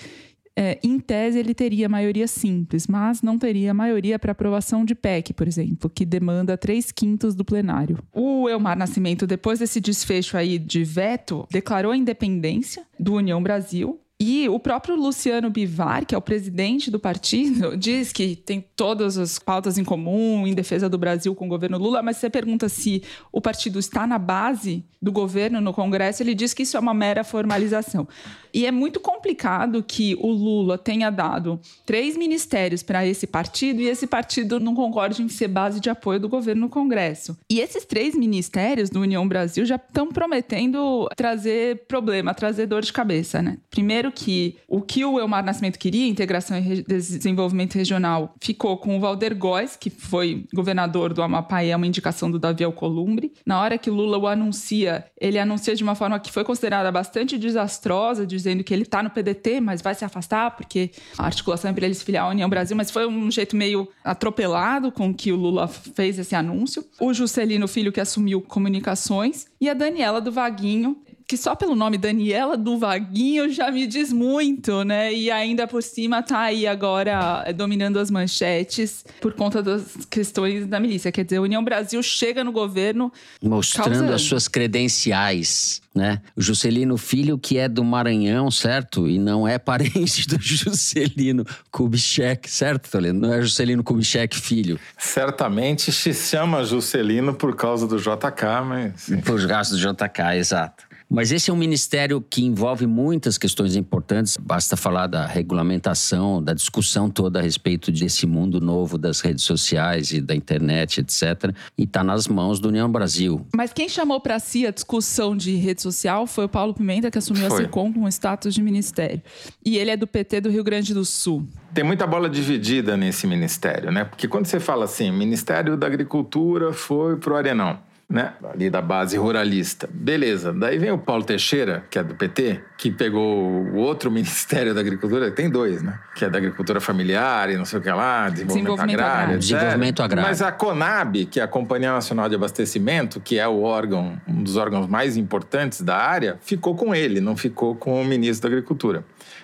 [0.60, 5.32] é, em tese, ele teria maioria simples, mas não teria maioria para aprovação de PEC,
[5.32, 8.00] por exemplo, que demanda três quintos do plenário.
[8.12, 14.00] O Elmar Nascimento, depois desse desfecho aí de veto, declarou a independência do União Brasil
[14.20, 19.16] e o próprio Luciano Bivar, que é o presidente do partido, diz que tem todas
[19.16, 22.68] as pautas em comum em defesa do Brasil com o governo Lula, mas você pergunta
[22.68, 26.80] se o partido está na base do governo no Congresso, ele diz que isso é
[26.80, 28.08] uma mera formalização.
[28.54, 33.88] E é muito complicado que o Lula tenha dado três ministérios para esse partido e
[33.88, 37.38] esse partido não concorde em ser base de apoio do governo no Congresso.
[37.50, 42.92] E esses três ministérios do União Brasil já estão prometendo trazer problema, trazer dor de
[42.92, 43.58] cabeça, né?
[43.70, 48.98] Primeiro, Primeiro que o que o Elmar Nascimento queria, integração e desenvolvimento regional, ficou com
[48.98, 53.34] o Valder Góes, que foi governador do Amapá e é uma indicação do Davi Alcolumbre.
[53.46, 57.38] Na hora que Lula o anuncia, ele anuncia de uma forma que foi considerada bastante
[57.38, 61.74] desastrosa, dizendo que ele está no PDT, mas vai se afastar, porque a articulação é
[61.74, 65.32] para ele se filiar à União Brasil, mas foi um jeito meio atropelado com que
[65.32, 66.84] o Lula fez esse anúncio.
[67.00, 71.98] O Juscelino Filho, que assumiu comunicações, e a Daniela do Vaguinho, que só pelo nome
[71.98, 75.14] Daniela do Vaguinho já me diz muito, né?
[75.14, 80.66] E ainda por cima tá aí agora eh, dominando as manchetes por conta das questões
[80.66, 81.12] da milícia.
[81.12, 83.12] Quer dizer, a União Brasil chega no governo
[83.44, 84.14] mostrando causando.
[84.14, 86.22] as suas credenciais, né?
[86.34, 89.06] O Juscelino Filho que é do Maranhão, certo?
[89.06, 93.20] E não é parente do Juscelino Kubitschek, certo, Toledo?
[93.20, 94.80] Não é Juscelino Kubitschek filho.
[94.98, 99.10] Certamente se chama Juscelino por causa do JK, mas...
[99.26, 100.87] Por gastos do JK, exato.
[101.10, 104.38] Mas esse é um ministério que envolve muitas questões importantes.
[104.40, 110.12] Basta falar da regulamentação, da discussão toda a respeito desse mundo novo das redes sociais
[110.12, 111.56] e da internet, etc.
[111.78, 113.46] E está nas mãos do União Brasil.
[113.56, 117.18] Mas quem chamou para si a discussão de rede social foi o Paulo Pimenta, que
[117.18, 117.62] assumiu Foi.
[117.62, 119.22] a SECOM com o status de ministério.
[119.64, 121.48] E ele é do PT do Rio Grande do Sul.
[121.74, 124.04] Tem muita bola dividida nesse ministério, né?
[124.04, 128.34] Porque quando você fala assim, Ministério da Agricultura foi pro Arenão, né?
[128.54, 129.90] Ali da base ruralista.
[129.92, 130.54] Beleza.
[130.54, 134.80] Daí vem o Paulo Teixeira, que é do PT, que pegou o outro Ministério da
[134.80, 136.00] Agricultura, tem dois, né?
[136.16, 139.22] Que é da Agricultura Familiar e não sei o que lá, Desenvolvimento, Desenvolvimento Agrário.
[139.22, 139.40] Agrário.
[139.40, 140.30] Desenvolvimento Agrário.
[140.30, 144.42] Mas a CONAB, que é a Companhia Nacional de Abastecimento, que é o órgão, um
[144.42, 148.56] dos órgãos mais importantes da área, ficou com ele, não ficou com o ministro da
[148.56, 149.04] Agricultura.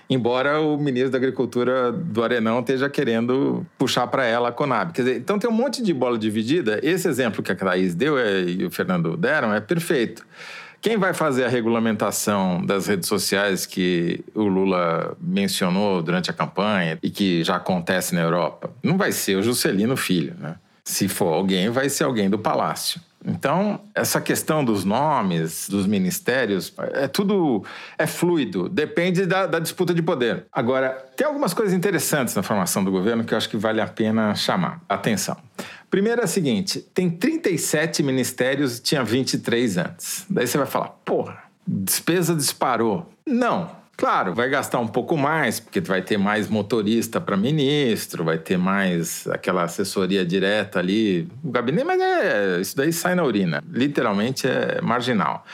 [0.09, 4.91] Embora o ministro da Agricultura do Arenão esteja querendo puxar para ela a Conab.
[4.93, 6.79] Dizer, então tem um monte de bola dividida.
[6.83, 10.25] Esse exemplo que a Thaís deu é, e o Fernando deram é perfeito.
[10.83, 16.99] Quem vai fazer a regulamentação das redes sociais que o Lula mencionou durante a campanha
[17.01, 18.69] e que já acontece na Europa?
[18.83, 20.55] Não vai ser o Juscelino Filho, né?
[20.83, 22.99] Se for alguém, vai ser alguém do Palácio.
[23.25, 27.63] Então, essa questão dos nomes, dos ministérios, é tudo
[27.97, 30.45] é fluido, depende da, da, disputa de poder.
[30.51, 33.87] Agora, tem algumas coisas interessantes na formação do governo que eu acho que vale a
[33.87, 35.37] pena chamar atenção.
[35.89, 40.25] Primeiro é o seguinte: tem 37 ministérios tinha 23 antes.
[40.29, 43.09] Daí você vai falar, porra, despesa disparou.
[43.25, 48.37] Não, Claro, vai gastar um pouco mais, porque vai ter mais motorista para ministro, vai
[48.37, 53.63] ter mais aquela assessoria direta ali, o gabinete, mas é, isso daí sai na urina.
[53.69, 55.45] Literalmente é marginal.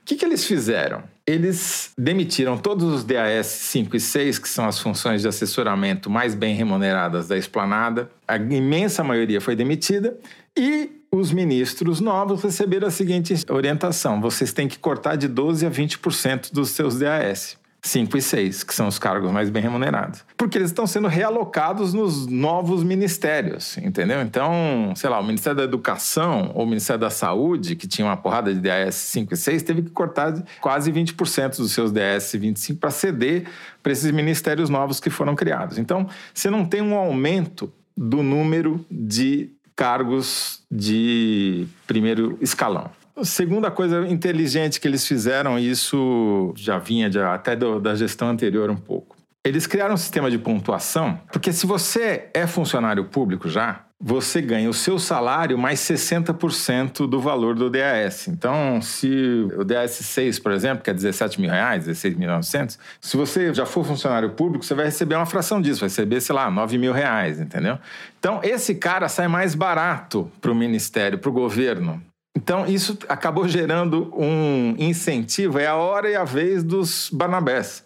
[0.00, 1.04] O que, que eles fizeram?
[1.24, 6.34] Eles demitiram todos os DAS 5 e 6, que são as funções de assessoramento mais
[6.34, 8.10] bem remuneradas da esplanada.
[8.26, 10.18] A imensa maioria foi demitida
[10.58, 15.70] e os ministros novos receberam a seguinte orientação: vocês têm que cortar de 12% a
[15.70, 17.61] 20% dos seus DAS.
[17.84, 20.24] 5 e 6, que são os cargos mais bem remunerados.
[20.36, 24.22] Porque eles estão sendo realocados nos novos ministérios, entendeu?
[24.22, 28.16] Então, sei lá, o Ministério da Educação ou o Ministério da Saúde, que tinha uma
[28.16, 32.78] porrada de DAS 5 e 6, teve que cortar quase 20% dos seus DAS 25
[32.78, 33.48] para ceder
[33.82, 35.76] para esses ministérios novos que foram criados.
[35.76, 42.90] Então, você não tem um aumento do número de cargos de primeiro escalão.
[43.22, 48.70] Segunda coisa inteligente que eles fizeram, isso já vinha de, até do, da gestão anterior
[48.70, 49.16] um pouco.
[49.44, 54.68] Eles criaram um sistema de pontuação, porque se você é funcionário público já, você ganha
[54.68, 58.26] o seu salário mais 60% do valor do DAS.
[58.26, 63.54] Então, se o DAS 6, por exemplo, que é 17 mil reais, 16.900, se você
[63.54, 66.78] já for funcionário público, você vai receber uma fração disso, vai receber, sei lá, 9
[66.78, 67.78] mil reais, entendeu?
[68.18, 72.02] Então, esse cara sai mais barato para o ministério, para o governo,
[72.34, 77.84] então, isso acabou gerando um incentivo, é a hora e a vez dos Barnabés.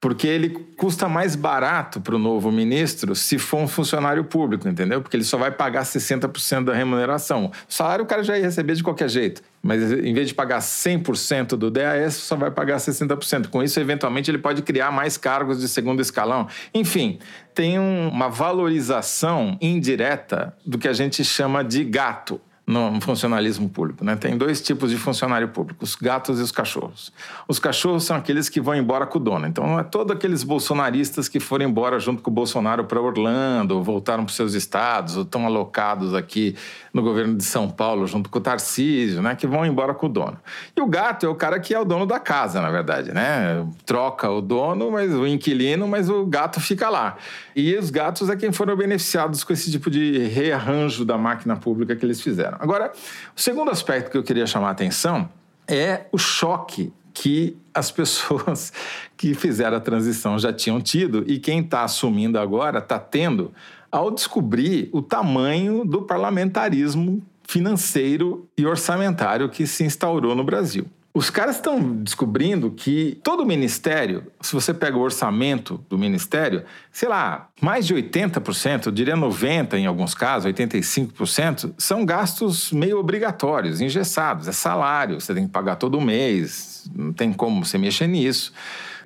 [0.00, 5.00] Porque ele custa mais barato para o novo ministro se for um funcionário público, entendeu?
[5.00, 7.46] Porque ele só vai pagar 60% da remuneração.
[7.46, 9.40] O salário o cara já ia receber de qualquer jeito.
[9.62, 13.48] Mas em vez de pagar 100% do DAS, só vai pagar 60%.
[13.48, 16.48] Com isso, eventualmente, ele pode criar mais cargos de segundo escalão.
[16.74, 17.18] Enfim,
[17.54, 24.04] tem um, uma valorização indireta do que a gente chama de gato no funcionalismo público.
[24.04, 24.16] Né?
[24.16, 27.12] Tem dois tipos de funcionário público, os gatos e os cachorros.
[27.46, 29.46] Os cachorros são aqueles que vão embora com o dono.
[29.46, 33.76] Então, não é todos aqueles bolsonaristas que foram embora junto com o Bolsonaro para Orlando,
[33.76, 36.56] ou voltaram para os seus estados, ou estão alocados aqui
[36.94, 39.34] no governo de São Paulo junto com o Tarcísio, né?
[39.34, 40.38] que vão embora com o dono.
[40.76, 43.12] E o gato é o cara que é o dono da casa, na verdade.
[43.12, 43.66] Né?
[43.84, 47.16] Troca o dono, mas o inquilino, mas o gato fica lá.
[47.54, 51.96] E os gatos é quem foram beneficiados com esse tipo de rearranjo da máquina pública
[51.96, 52.56] que eles fizeram.
[52.60, 52.92] Agora,
[53.36, 55.28] o segundo aspecto que eu queria chamar a atenção
[55.66, 58.72] é o choque que as pessoas
[59.16, 63.52] que fizeram a transição já tinham tido e quem está assumindo agora está tendo
[63.94, 70.84] ao descobrir o tamanho do parlamentarismo financeiro e orçamentário que se instaurou no Brasil.
[71.16, 77.08] Os caras estão descobrindo que todo ministério, se você pega o orçamento do ministério, sei
[77.08, 83.80] lá, mais de 80%, eu diria 90% em alguns casos, 85%, são gastos meio obrigatórios,
[83.80, 84.48] engessados.
[84.48, 88.52] É salário, você tem que pagar todo mês, não tem como você mexer nisso.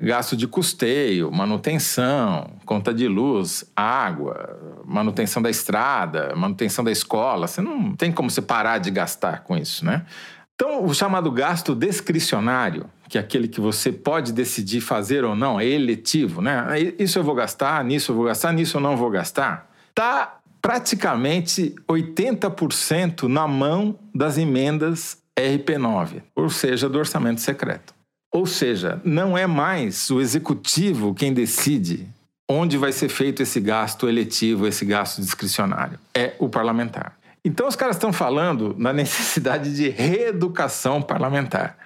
[0.00, 7.48] Gasto de custeio, manutenção, conta de luz, água, manutenção da estrada, manutenção da escola.
[7.48, 10.06] Você não tem como você parar de gastar com isso, né?
[10.54, 15.60] Então, o chamado gasto discricionário, que é aquele que você pode decidir fazer ou não,
[15.60, 16.66] é eletivo, né?
[16.98, 21.74] Isso eu vou gastar, nisso eu vou gastar, nisso eu não vou gastar, está praticamente
[21.88, 27.97] 80% na mão das emendas RP9, ou seja, do orçamento secreto.
[28.32, 32.08] Ou seja, não é mais o executivo quem decide
[32.48, 35.98] onde vai ser feito esse gasto eletivo, esse gasto discricionário.
[36.14, 37.16] É o parlamentar.
[37.44, 41.76] Então os caras estão falando na necessidade de reeducação parlamentar.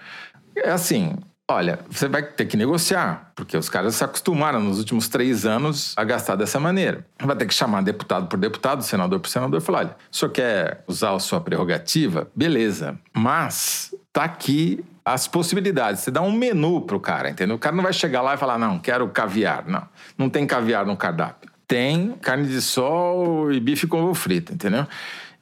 [0.55, 1.17] É assim,
[1.51, 5.95] olha, você vai ter que negociar, porque os caras se acostumaram nos últimos três anos
[5.97, 7.07] a gastar dessa maneira.
[7.21, 10.31] Vai ter que chamar deputado por deputado, senador por senador e falar: olha, o senhor
[10.31, 12.29] quer usar a sua prerrogativa?
[12.35, 16.03] Beleza, mas tá aqui as possibilidades.
[16.03, 17.57] Você dá um menu pro cara, entendeu?
[17.57, 19.67] O cara não vai chegar lá e falar: não, quero caviar.
[19.67, 19.87] Não,
[20.17, 21.51] não tem caviar no cardápio.
[21.67, 24.87] Tem carne de sol e bife com ovo frito, entendeu?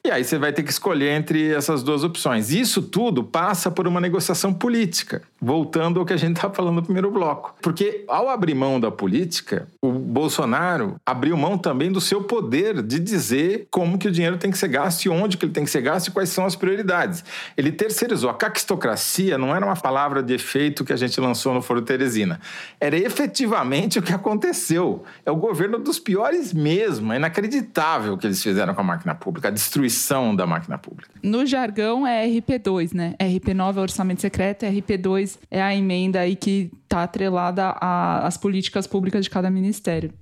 [0.03, 2.51] E aí você vai ter que escolher entre essas duas opções.
[2.51, 6.83] Isso tudo passa por uma negociação política, voltando ao que a gente estava falando no
[6.83, 7.55] primeiro bloco.
[7.61, 12.99] Porque ao abrir mão da política, o Bolsonaro abriu mão também do seu poder de
[12.99, 15.71] dizer como que o dinheiro tem que ser gasto e onde que ele tem que
[15.71, 17.23] ser gasto e quais são as prioridades.
[17.57, 18.29] Ele terceirizou.
[18.29, 22.39] A caquistocracia não era uma palavra de efeito que a gente lançou no Foro Teresina.
[22.79, 25.03] Era efetivamente o que aconteceu.
[25.25, 27.11] É o governo dos piores mesmo.
[27.13, 29.47] É inacreditável o que eles fizeram com a máquina pública.
[29.47, 31.09] A destruição da máquina pública.
[31.23, 33.15] No jargão é RP2, né?
[33.19, 39.23] RP9 é orçamento secreto, RP2 é a emenda aí que está atrelada às políticas públicas
[39.23, 40.13] de cada ministério.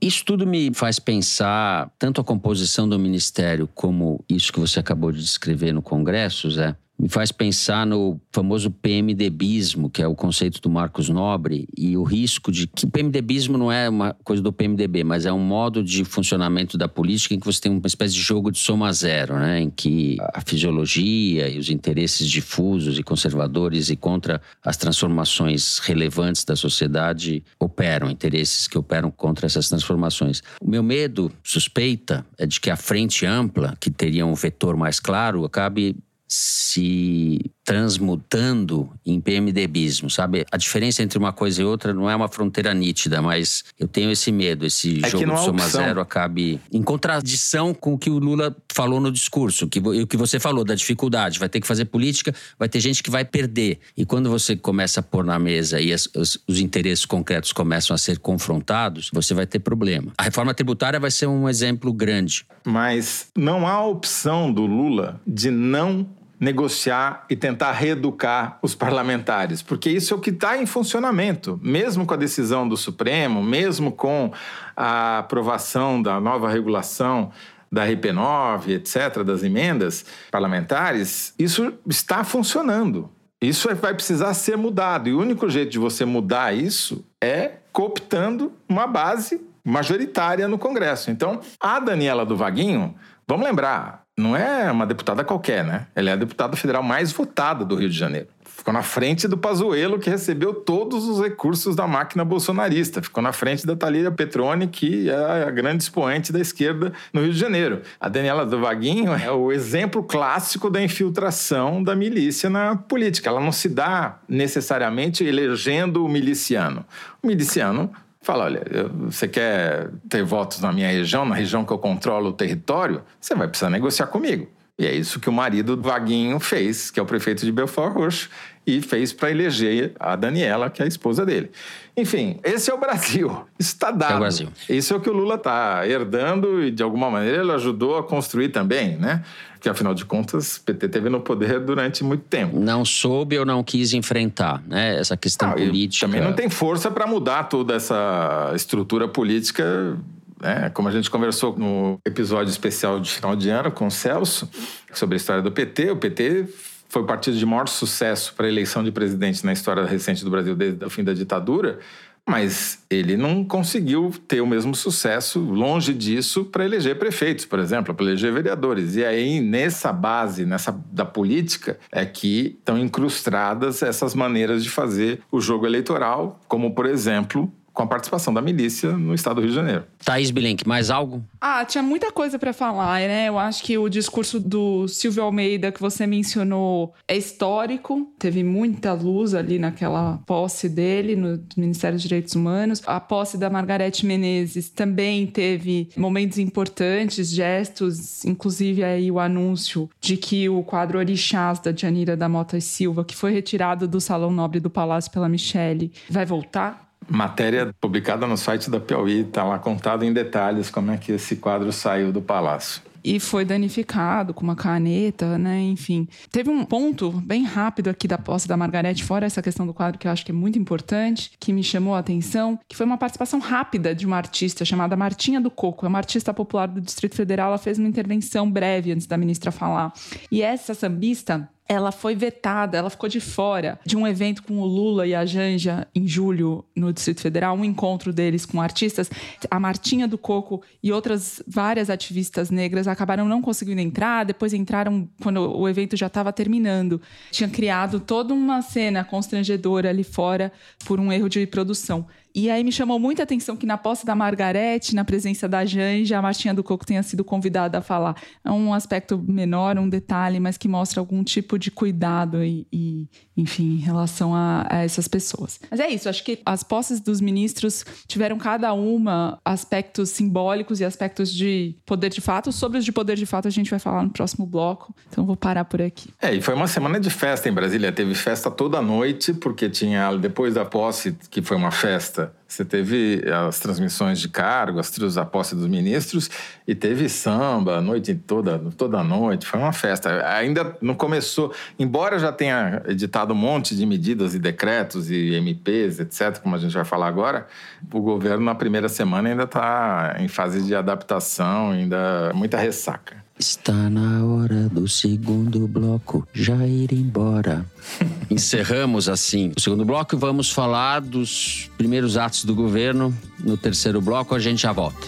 [0.00, 5.10] Isso tudo me faz pensar tanto a composição do ministério como isso que você acabou
[5.10, 10.60] de descrever no Congresso, Zé, me faz pensar no famoso PMDBismo, que é o conceito
[10.60, 15.04] do Marcos Nobre, e o risco de que PMDBismo não é uma coisa do PMDB,
[15.04, 18.20] mas é um modo de funcionamento da política em que você tem uma espécie de
[18.20, 19.60] jogo de soma zero, né?
[19.60, 26.44] em que a fisiologia e os interesses difusos e conservadores e contra as transformações relevantes
[26.44, 30.42] da sociedade operam, interesses que operam contra essas transformações.
[30.60, 34.98] O meu medo, suspeita, é de que a frente ampla, que teria um vetor mais
[34.98, 35.96] claro, acabe
[36.28, 40.44] se transmutando em PMDBismo, sabe?
[40.50, 44.10] A diferença entre uma coisa e outra não é uma fronteira nítida, mas eu tenho
[44.10, 45.80] esse medo, esse é jogo de soma opção.
[45.80, 50.16] zero acabe em contradição com o que o Lula falou no discurso, que, o que
[50.16, 53.78] você falou da dificuldade, vai ter que fazer política, vai ter gente que vai perder.
[53.96, 57.94] E quando você começa a pôr na mesa e as, os, os interesses concretos começam
[57.94, 60.12] a ser confrontados, você vai ter problema.
[60.16, 62.46] A reforma tributária vai ser um exemplo grande.
[62.64, 69.90] Mas não há opção do Lula de não negociar e tentar reeducar os parlamentares, porque
[69.90, 74.32] isso é o que está em funcionamento, mesmo com a decisão do Supremo, mesmo com
[74.76, 77.32] a aprovação da nova regulação
[77.70, 83.10] da RP9, etc., das emendas parlamentares, isso está funcionando.
[83.40, 85.08] Isso é, vai precisar ser mudado.
[85.08, 91.10] E o único jeito de você mudar isso é cooptando uma base majoritária no Congresso.
[91.10, 92.94] Então, a Daniela do Vaguinho,
[93.26, 95.86] vamos lembrar, não é uma deputada qualquer, né?
[95.94, 98.26] Ela é a deputada federal mais votada do Rio de Janeiro.
[98.44, 103.00] Ficou na frente do Pazuello, que recebeu todos os recursos da máquina bolsonarista.
[103.00, 107.32] Ficou na frente da Thalíria Petroni, que é a grande expoente da esquerda no Rio
[107.32, 107.82] de Janeiro.
[108.00, 113.30] A Daniela do Vaguinho é o exemplo clássico da infiltração da milícia na política.
[113.30, 116.84] Ela não se dá necessariamente elegendo o miliciano.
[117.22, 117.92] O miliciano
[118.28, 118.62] Fala, olha,
[119.06, 123.00] você quer ter votos na minha região, na região que eu controlo o território?
[123.18, 124.46] Você vai precisar negociar comigo.
[124.78, 127.94] E é isso que o marido do Vaguinho fez, que é o prefeito de Belfort
[127.94, 128.28] Roxo,
[128.66, 131.50] e fez para eleger a Daniela, que é a esposa dele.
[131.96, 133.30] Enfim, esse é o Brasil.
[133.58, 134.12] Isso está dado.
[134.12, 134.48] É o Brasil.
[134.68, 138.04] Isso é o que o Lula está herdando e, de alguma maneira, ele ajudou a
[138.04, 139.24] construir também, né?
[139.58, 142.58] Porque, afinal de contas, o PT teve no poder durante muito tempo.
[142.58, 144.96] Não soube ou não quis enfrentar né?
[145.00, 146.06] essa questão política.
[146.06, 149.98] Também não tem força para mudar toda essa estrutura política
[150.40, 150.70] né?
[150.70, 154.48] Como a gente conversou no episódio especial de final de ano com o Celso
[154.92, 156.46] sobre a história do PT, o PT
[156.88, 160.30] foi o partido de maior sucesso para a eleição de presidente na história recente do
[160.30, 161.80] Brasil desde o fim da ditadura,
[162.28, 167.94] mas ele não conseguiu ter o mesmo sucesso, longe disso, para eleger prefeitos, por exemplo,
[167.94, 168.96] para eleger vereadores.
[168.96, 175.20] E aí, nessa base, nessa da política, é que estão incrustadas essas maneiras de fazer
[175.32, 179.50] o jogo eleitoral, como, por exemplo, com a participação da milícia no estado do Rio
[179.50, 179.84] de Janeiro.
[180.04, 181.22] Thaís Bilenque, mais algo?
[181.40, 183.28] Ah, tinha muita coisa para falar, né?
[183.28, 188.12] Eu acho que o discurso do Silvio Almeida que você mencionou é histórico.
[188.18, 192.82] Teve muita luz ali naquela posse dele no Ministério dos Direitos Humanos.
[192.84, 200.16] A posse da Margarete Menezes também teve momentos importantes, gestos, inclusive aí o anúncio de
[200.16, 204.32] que o quadro Orixás da Janira da Mota e Silva, que foi retirado do Salão
[204.32, 209.58] Nobre do Palácio pela Michele, vai voltar matéria publicada no site da Piauí, está lá
[209.58, 212.82] contado em detalhes como é que esse quadro saiu do palácio.
[213.04, 215.60] e foi danificado com uma caneta, né?
[215.62, 216.06] Enfim.
[216.30, 219.98] Teve um ponto bem rápido aqui da posse da Margarete, fora essa questão do quadro
[219.98, 222.98] que eu acho que é muito importante, que me chamou a atenção, que foi uma
[222.98, 225.86] participação rápida de uma artista chamada Martinha do Coco.
[225.86, 227.48] É uma artista popular do Distrito Federal.
[227.48, 229.92] Ela fez uma intervenção breve antes da ministra falar.
[230.30, 234.66] E essa sambista ela foi vetada, ela ficou de fora de um evento com o
[234.66, 239.10] Lula e a Janja em julho no Distrito Federal, um encontro deles com artistas.
[239.50, 245.06] A Martinha do Coco e outras várias ativistas negras acabaram não conseguindo entrar, depois entraram
[245.22, 247.00] quando o evento já estava terminando.
[247.30, 250.50] Tinha criado toda uma cena constrangedora ali fora
[250.86, 252.06] por um erro de produção.
[252.38, 256.16] E aí me chamou muita atenção que na posse da Margarete, na presença da Janja,
[256.16, 258.14] a Martinha do Coco tenha sido convidada a falar.
[258.44, 263.08] É um aspecto menor, um detalhe, mas que mostra algum tipo de cuidado e, e
[263.36, 265.58] enfim, em relação a, a, essas pessoas.
[265.68, 270.84] Mas é isso, acho que as posses dos ministros tiveram cada uma aspectos simbólicos e
[270.84, 272.52] aspectos de poder de fato.
[272.52, 275.36] Sobre os de poder de fato a gente vai falar no próximo bloco, então vou
[275.36, 276.10] parar por aqui.
[276.22, 277.90] É, e foi uma semana de festa em Brasília.
[277.90, 283.22] Teve festa toda noite, porque tinha, depois da posse, que foi uma festa, você teve
[283.46, 286.30] as transmissões de cargo, as da posse dos ministros
[286.66, 289.46] e teve samba a noite toda, toda noite.
[289.46, 290.26] Foi uma festa.
[290.26, 296.00] Ainda não começou, embora já tenha editado um monte de medidas e decretos e MPs,
[296.00, 297.46] etc., como a gente vai falar agora,
[297.92, 303.22] o governo na primeira semana ainda está em fase de adaptação, ainda muita ressaca.
[303.38, 307.64] Está na hora do segundo bloco já ir embora.
[308.30, 313.16] Encerramos assim o segundo bloco e vamos falar dos primeiros atos do governo.
[313.38, 315.06] No terceiro bloco a gente já volta.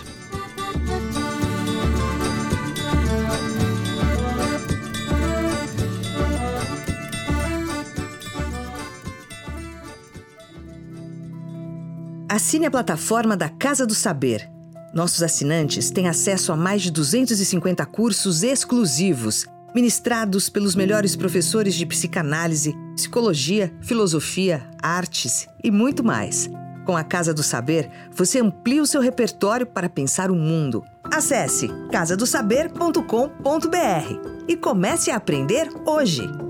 [12.28, 14.50] Assine a plataforma da Casa do Saber
[14.92, 21.86] nossos assinantes têm acesso a mais de 250 cursos exclusivos, ministrados pelos melhores professores de
[21.86, 26.50] psicanálise, psicologia, filosofia, artes e muito mais.
[26.84, 30.84] Com a Casa do Saber, você amplia o seu repertório para pensar o mundo.
[31.04, 36.49] Acesse casadosaber.com.br e comece a aprender hoje.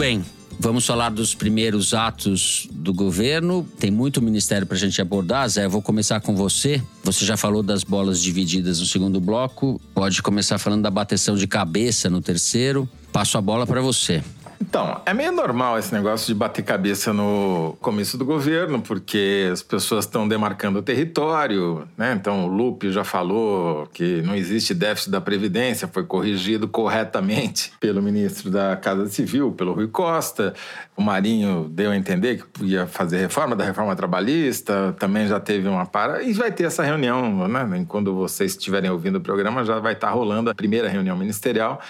[0.00, 0.24] Bem.
[0.58, 3.68] Vamos falar dos primeiros atos do governo.
[3.78, 5.46] Tem muito ministério para a gente abordar.
[5.46, 6.82] Zé, eu vou começar com você.
[7.04, 9.78] Você já falou das bolas divididas no segundo bloco.
[9.94, 12.88] Pode começar falando da bateção de cabeça no terceiro.
[13.12, 14.24] Passo a bola para você.
[14.60, 19.62] Então, é meio normal esse negócio de bater cabeça no começo do governo, porque as
[19.62, 22.12] pessoas estão demarcando o território, né?
[22.12, 28.02] Então, o Lupe já falou que não existe déficit da Previdência, foi corrigido corretamente pelo
[28.02, 30.52] ministro da Casa Civil, pelo Rui Costa.
[30.94, 35.68] O Marinho deu a entender que ia fazer reforma da reforma trabalhista, também já teve
[35.68, 36.22] uma para.
[36.22, 37.86] E vai ter essa reunião, né?
[37.88, 41.80] Quando vocês estiverem ouvindo o programa, já vai estar rolando a primeira reunião ministerial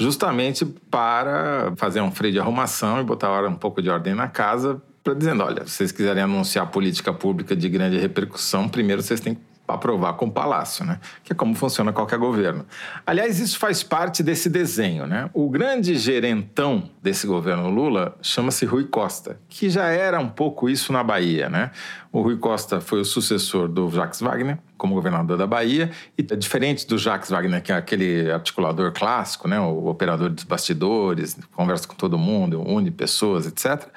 [0.00, 4.80] justamente para fazer um freio de arrumação e botar um pouco de ordem na casa,
[5.04, 9.34] para dizendo, olha, se vocês quiserem anunciar política pública de grande repercussão, primeiro vocês têm
[9.34, 10.98] que aprovar com o Palácio, né?
[11.22, 12.64] Que é como funciona qualquer governo.
[13.06, 15.30] Aliás, isso faz parte desse desenho, né?
[15.32, 20.92] O grande gerentão desse governo Lula chama-se Rui Costa, que já era um pouco isso
[20.92, 21.70] na Bahia, né?
[22.12, 26.86] O Rui Costa foi o sucessor do Jacques Wagner como governador da Bahia e diferente
[26.86, 29.60] do Jacques Wagner, que é aquele articulador clássico, né?
[29.60, 33.88] O operador dos bastidores, conversa com todo mundo, une pessoas, etc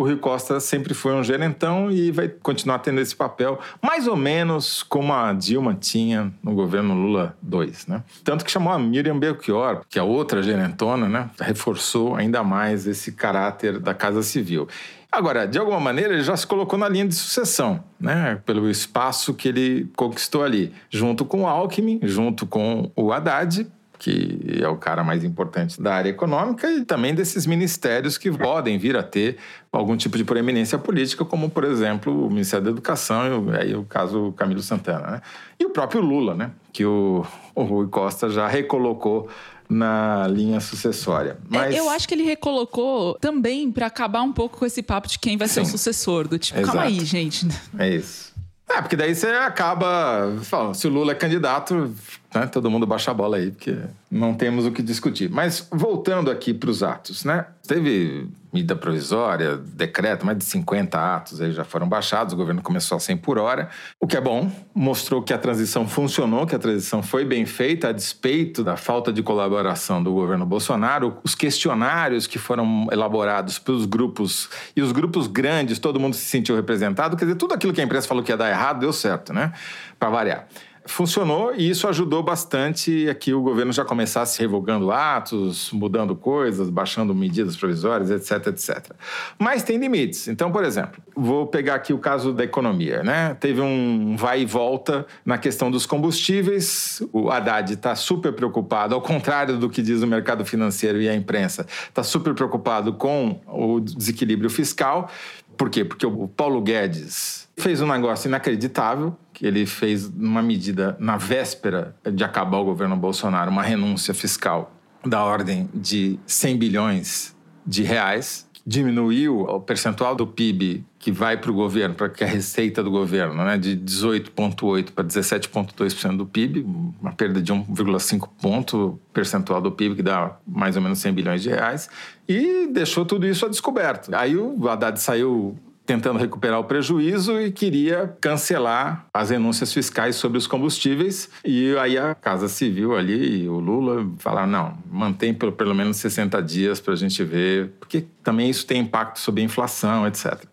[0.00, 4.16] o Rui Costa sempre foi um gerentão e vai continuar tendo esse papel, mais ou
[4.16, 8.02] menos como a Dilma tinha no governo Lula II, né?
[8.24, 11.28] Tanto que chamou a Miriam Belchior, que é outra gerentona, né?
[11.38, 14.66] Reforçou ainda mais esse caráter da Casa Civil.
[15.12, 18.40] Agora, de alguma maneira, ele já se colocou na linha de sucessão, né?
[18.46, 23.66] Pelo espaço que ele conquistou ali, junto com o Alckmin, junto com o Haddad,
[24.00, 28.78] que é o cara mais importante da área econômica, e também desses ministérios que podem
[28.78, 29.36] vir a ter
[29.70, 33.84] algum tipo de proeminência política, como, por exemplo, o Ministério da Educação, e aí o
[33.84, 35.10] caso Camilo Santana.
[35.10, 35.22] Né?
[35.58, 36.50] E o próprio Lula, né?
[36.72, 39.28] que o, o Rui Costa já recolocou
[39.68, 41.38] na linha sucessória.
[41.52, 41.76] É, Mas...
[41.76, 45.36] eu acho que ele recolocou também para acabar um pouco com esse papo de quem
[45.36, 45.54] vai Sim.
[45.54, 46.76] ser o sucessor, do tipo, Exato.
[46.76, 47.46] calma aí, gente.
[47.78, 48.29] É isso.
[48.70, 50.32] É, porque daí você acaba.
[50.74, 51.92] Se o Lula é candidato,
[52.32, 52.46] né?
[52.46, 53.76] Todo mundo baixa a bola aí, porque
[54.10, 55.28] não temos o que discutir.
[55.28, 57.46] Mas voltando aqui para os atos, né?
[57.66, 62.96] Teve medida provisória, decreto, mais de 50 atos aí já foram baixados, o governo começou
[62.96, 63.68] a 100 por hora,
[64.00, 67.88] o que é bom, mostrou que a transição funcionou, que a transição foi bem feita,
[67.88, 73.86] a despeito da falta de colaboração do governo Bolsonaro, os questionários que foram elaborados pelos
[73.86, 77.80] grupos, e os grupos grandes, todo mundo se sentiu representado, quer dizer, tudo aquilo que
[77.80, 79.52] a imprensa falou que ia dar errado, deu certo, né?
[79.98, 80.46] Para variar
[80.86, 86.70] funcionou e isso ajudou bastante a que o governo já começasse revogando atos, mudando coisas,
[86.70, 88.92] baixando medidas provisórias, etc, etc.
[89.38, 90.28] Mas tem limites.
[90.28, 93.34] Então, por exemplo, vou pegar aqui o caso da economia, né?
[93.34, 97.02] Teve um vai e volta na questão dos combustíveis.
[97.12, 101.14] O Haddad está super preocupado, ao contrário do que diz o mercado financeiro e a
[101.14, 105.10] imprensa, está super preocupado com o desequilíbrio fiscal.
[105.56, 105.84] Por quê?
[105.84, 111.94] Porque o Paulo Guedes fez um negócio inacreditável, que ele fez uma medida na véspera
[112.12, 117.36] de acabar o governo Bolsonaro, uma renúncia fiscal da ordem de 100 bilhões
[117.66, 122.26] de reais, diminuiu o percentual do PIB que vai para o governo, para que a
[122.26, 126.66] receita do governo, né, de 18,8% para 17,2% do PIB,
[127.00, 131.42] uma perda de 1,5 ponto percentual do PIB, que dá mais ou menos 100 bilhões
[131.42, 131.88] de reais,
[132.28, 134.14] e deixou tudo isso a descoberto.
[134.14, 135.56] Aí o Haddad saiu
[135.90, 141.28] tentando recuperar o prejuízo e queria cancelar as renúncias fiscais sobre os combustíveis.
[141.44, 146.40] E aí a Casa Civil ali, o Lula, falaram: não, mantém pelo, pelo menos 60
[146.44, 150.44] dias para a gente ver, porque também isso tem impacto sobre a inflação, etc.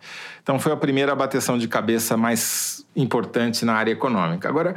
[0.42, 4.50] Então foi a primeira bateção de cabeça mais importante na área econômica.
[4.50, 4.76] Agora,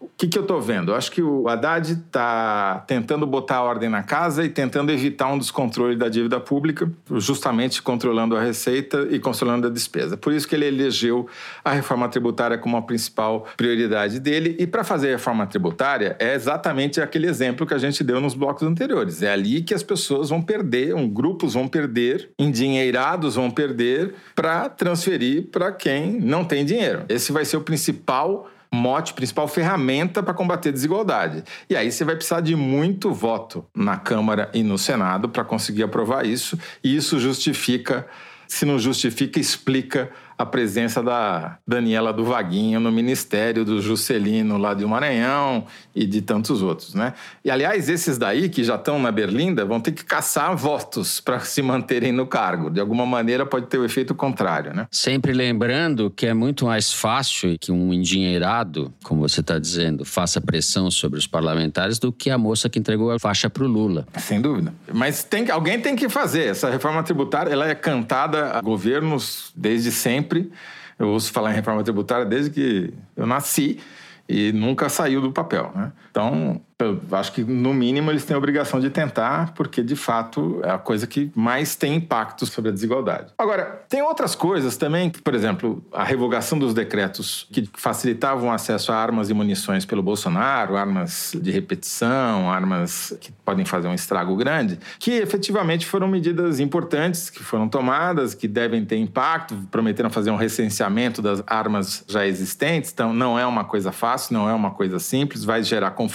[0.00, 0.92] o que, que eu estou vendo?
[0.92, 5.28] Eu acho que o Haddad está tentando botar a ordem na casa e tentando evitar
[5.28, 10.16] um descontrole da dívida pública, justamente controlando a receita e controlando a despesa.
[10.16, 11.28] Por isso que ele elegeu
[11.62, 14.56] a reforma tributária como a principal prioridade dele.
[14.58, 18.32] E para fazer a reforma tributária é exatamente aquele exemplo que a gente deu nos
[18.32, 19.22] blocos anteriores.
[19.22, 24.70] É ali que as pessoas vão perder, um, grupos vão perder, endinheirados vão perder para
[24.70, 27.04] transferir para quem não tem dinheiro.
[27.06, 31.42] Esse vai ser o principal mote, principal ferramenta para combater desigualdade.
[31.68, 35.82] E aí você vai precisar de muito voto na Câmara e no Senado para conseguir
[35.82, 38.06] aprovar isso, e isso justifica,
[38.46, 40.10] se não justifica, explica
[40.40, 46.22] a presença da Daniela do Vaguinho no ministério do Juscelino lá de Maranhão e de
[46.22, 47.12] tantos outros, né?
[47.44, 51.40] E aliás, esses daí que já estão na Berlinda vão ter que caçar votos para
[51.44, 52.70] se manterem no cargo.
[52.70, 54.86] De alguma maneira pode ter o efeito contrário, né?
[54.90, 60.40] Sempre lembrando que é muito mais fácil que um endinheirado, como você está dizendo, faça
[60.40, 64.06] pressão sobre os parlamentares do que a moça que entregou a faixa para o Lula.
[64.16, 64.72] Sem dúvida.
[64.90, 66.46] Mas tem, alguém tem que fazer.
[66.46, 70.52] Essa reforma tributária ela é cantada a governos desde sempre sempre.
[70.98, 73.80] Eu ouço falar em reforma tributária desde que eu nasci
[74.28, 75.72] e nunca saiu do papel.
[75.74, 75.90] Né?
[76.20, 80.60] Então, eu acho que, no mínimo, eles têm a obrigação de tentar, porque, de fato,
[80.64, 83.32] é a coisa que mais tem impacto sobre a desigualdade.
[83.36, 88.96] Agora, tem outras coisas também, por exemplo, a revogação dos decretos que facilitavam acesso a
[88.96, 94.78] armas e munições pelo Bolsonaro, armas de repetição, armas que podem fazer um estrago grande,
[94.98, 100.36] que efetivamente foram medidas importantes que foram tomadas, que devem ter impacto, prometeram fazer um
[100.36, 104.98] recenseamento das armas já existentes, então não é uma coisa fácil, não é uma coisa
[104.98, 106.09] simples, vai gerar conflito,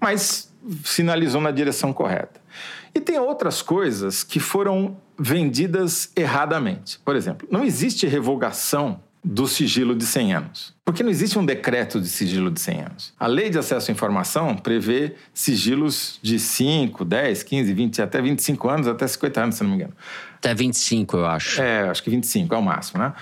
[0.00, 0.52] mas
[0.84, 2.40] sinalizou na direção correta.
[2.94, 6.98] E tem outras coisas que foram vendidas erradamente.
[7.04, 10.74] Por exemplo, não existe revogação do sigilo de 100 anos.
[10.84, 13.14] Porque não existe um decreto de sigilo de 100 anos.
[13.18, 18.68] A lei de acesso à informação prevê sigilos de 5, 10, 15, 20, até 25
[18.68, 19.94] anos, até 50 anos, se não me engano.
[20.36, 21.62] Até 25, eu acho.
[21.62, 23.14] É, acho que 25 é o máximo, né?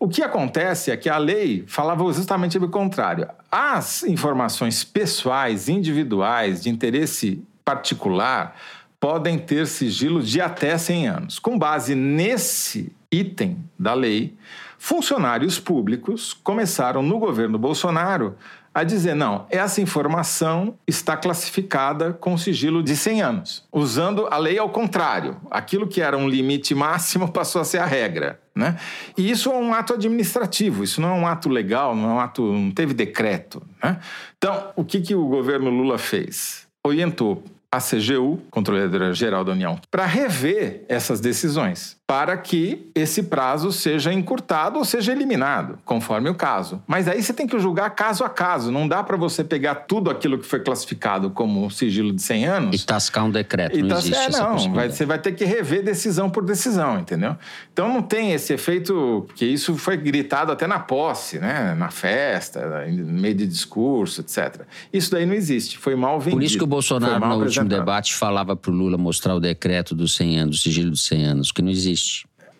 [0.00, 3.28] O que acontece é que a lei falava justamente o contrário.
[3.50, 8.56] As informações pessoais, individuais, de interesse particular,
[9.00, 11.38] podem ter sigilo de até 100 anos.
[11.40, 14.36] Com base nesse item da lei,
[14.78, 18.36] funcionários públicos começaram no governo Bolsonaro
[18.80, 24.56] a dizer: não, essa informação está classificada com sigilo de 100 anos, usando a lei
[24.56, 25.36] ao contrário.
[25.50, 28.40] Aquilo que era um limite máximo passou a ser a regra.
[28.54, 28.76] Né?
[29.16, 32.20] E isso é um ato administrativo, isso não é um ato legal, não é um
[32.20, 33.62] ato, não teve decreto.
[33.82, 33.98] Né?
[34.36, 36.66] Então, o que, que o governo Lula fez?
[36.84, 41.97] Orientou a CGU, Controladora Geral da União, para rever essas decisões.
[42.08, 46.82] Para que esse prazo seja encurtado ou seja eliminado, conforme o caso.
[46.86, 48.72] Mas aí você tem que julgar caso a caso.
[48.72, 52.80] Não dá para você pegar tudo aquilo que foi classificado como sigilo de 100 anos
[52.80, 53.78] e tascar um decreto.
[53.78, 54.06] E não tas...
[54.06, 54.72] existe é, essa não.
[54.72, 57.36] Vai, você vai ter que rever decisão por decisão, entendeu?
[57.74, 61.74] Então não tem esse efeito que isso foi gritado até na posse, né?
[61.74, 64.62] Na festa, no meio de discurso, etc.
[64.90, 65.76] Isso daí não existe.
[65.76, 66.38] Foi mal vendido.
[66.38, 69.94] Por isso que o Bolsonaro no último debate falava para o Lula mostrar o decreto
[69.94, 71.97] dos 100 anos, do sigilo dos 100 anos, que não existe.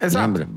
[0.00, 0.26] Exato.
[0.26, 0.48] Lembra?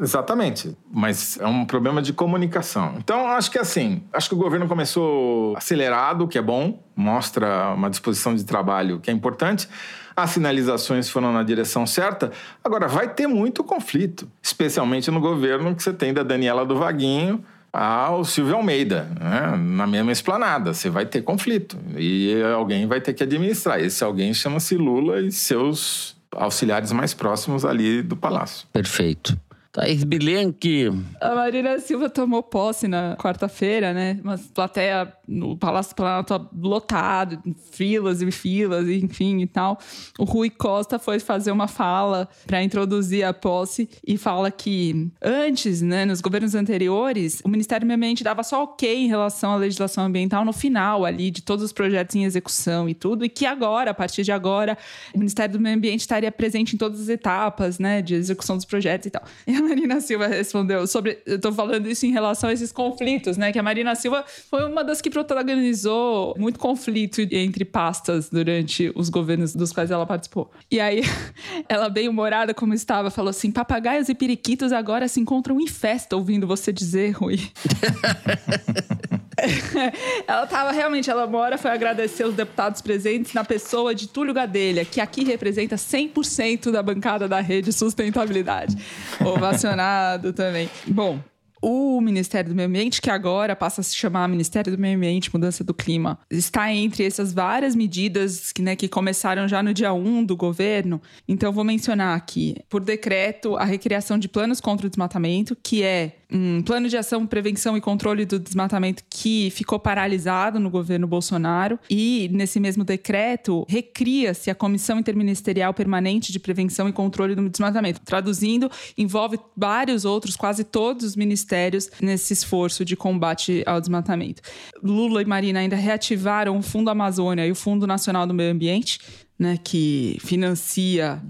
[0.00, 2.94] Exatamente, mas é um problema de comunicação.
[2.98, 7.90] Então, acho que assim, acho que o governo começou acelerado, que é bom, mostra uma
[7.90, 9.68] disposição de trabalho que é importante.
[10.16, 12.30] As sinalizações foram na direção certa.
[12.62, 17.44] Agora, vai ter muito conflito, especialmente no governo que você tem da Daniela do Vaguinho
[17.72, 19.56] ao Silvio Almeida, né?
[19.56, 20.72] na mesma esplanada.
[20.72, 23.80] Você vai ter conflito e alguém vai ter que administrar.
[23.80, 28.66] Esse alguém chama-se Lula e seus auxiliares mais próximos ali do palácio.
[28.72, 29.38] Perfeito.
[29.74, 30.88] Thaís Bilenque.
[31.20, 34.20] A Marina Silva tomou posse na quarta-feira, né?
[34.22, 39.76] Uma plateia no Palácio Planalto lotado, filas e filas, enfim e tal.
[40.16, 45.82] O Rui Costa foi fazer uma fala para introduzir a posse e fala que antes,
[45.82, 49.56] né, nos governos anteriores, o Ministério do Meio Ambiente dava só ok em relação à
[49.56, 53.44] legislação ambiental no final ali de todos os projetos em execução e tudo, e que
[53.44, 54.78] agora, a partir de agora,
[55.12, 58.64] o Ministério do Meio Ambiente estaria presente em todas as etapas, né, de execução dos
[58.64, 59.24] projetos e tal.
[59.48, 61.18] E a Marina Silva respondeu sobre.
[61.26, 63.52] Eu tô falando isso em relação a esses conflitos, né?
[63.52, 69.08] Que a Marina Silva foi uma das que protagonizou muito conflito entre pastas durante os
[69.08, 70.50] governos dos quais ela participou.
[70.70, 71.02] E aí,
[71.68, 76.16] ela, bem humorada como estava, falou assim: papagaios e periquitos agora se encontram em festa
[76.16, 77.40] ouvindo você dizer, Rui.
[80.26, 84.84] ela estava realmente, ela mora foi agradecer os deputados presentes na pessoa de Túlio Gadelha,
[84.84, 88.76] que aqui representa 100% da bancada da rede sustentabilidade.
[89.24, 90.68] Ovacionado também.
[90.86, 91.20] Bom,
[91.66, 95.32] o Ministério do Meio Ambiente, que agora passa a se chamar Ministério do Meio Ambiente
[95.32, 99.90] Mudança do Clima, está entre essas várias medidas que, né, que começaram já no dia
[99.90, 101.00] 1 do governo.
[101.26, 106.16] Então, vou mencionar aqui, por decreto, a recriação de planos contra o desmatamento, que é
[106.34, 111.78] um plano de ação, prevenção e controle do desmatamento que ficou paralisado no governo Bolsonaro.
[111.88, 118.00] E, nesse mesmo decreto, recria-se a Comissão Interministerial Permanente de Prevenção e Controle do Desmatamento.
[118.00, 118.68] Traduzindo,
[118.98, 124.42] envolve vários outros, quase todos os ministérios, nesse esforço de combate ao desmatamento.
[124.82, 128.98] Lula e Marina ainda reativaram o Fundo Amazônia e o Fundo Nacional do Meio Ambiente,
[129.38, 131.22] né, que financia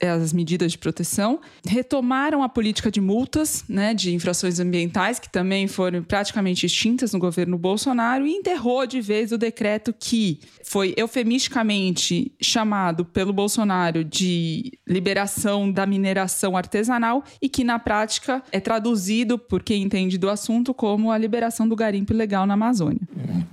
[0.00, 5.66] as medidas de proteção, retomaram a política de multas, né, de infrações ambientais, que também
[5.66, 12.32] foram praticamente extintas no governo Bolsonaro, e enterrou de vez o decreto que foi eufemisticamente
[12.40, 19.62] chamado pelo Bolsonaro de liberação da mineração artesanal e que, na prática, é traduzido por
[19.62, 23.00] quem entende do assunto como a liberação do garimpo ilegal na Amazônia.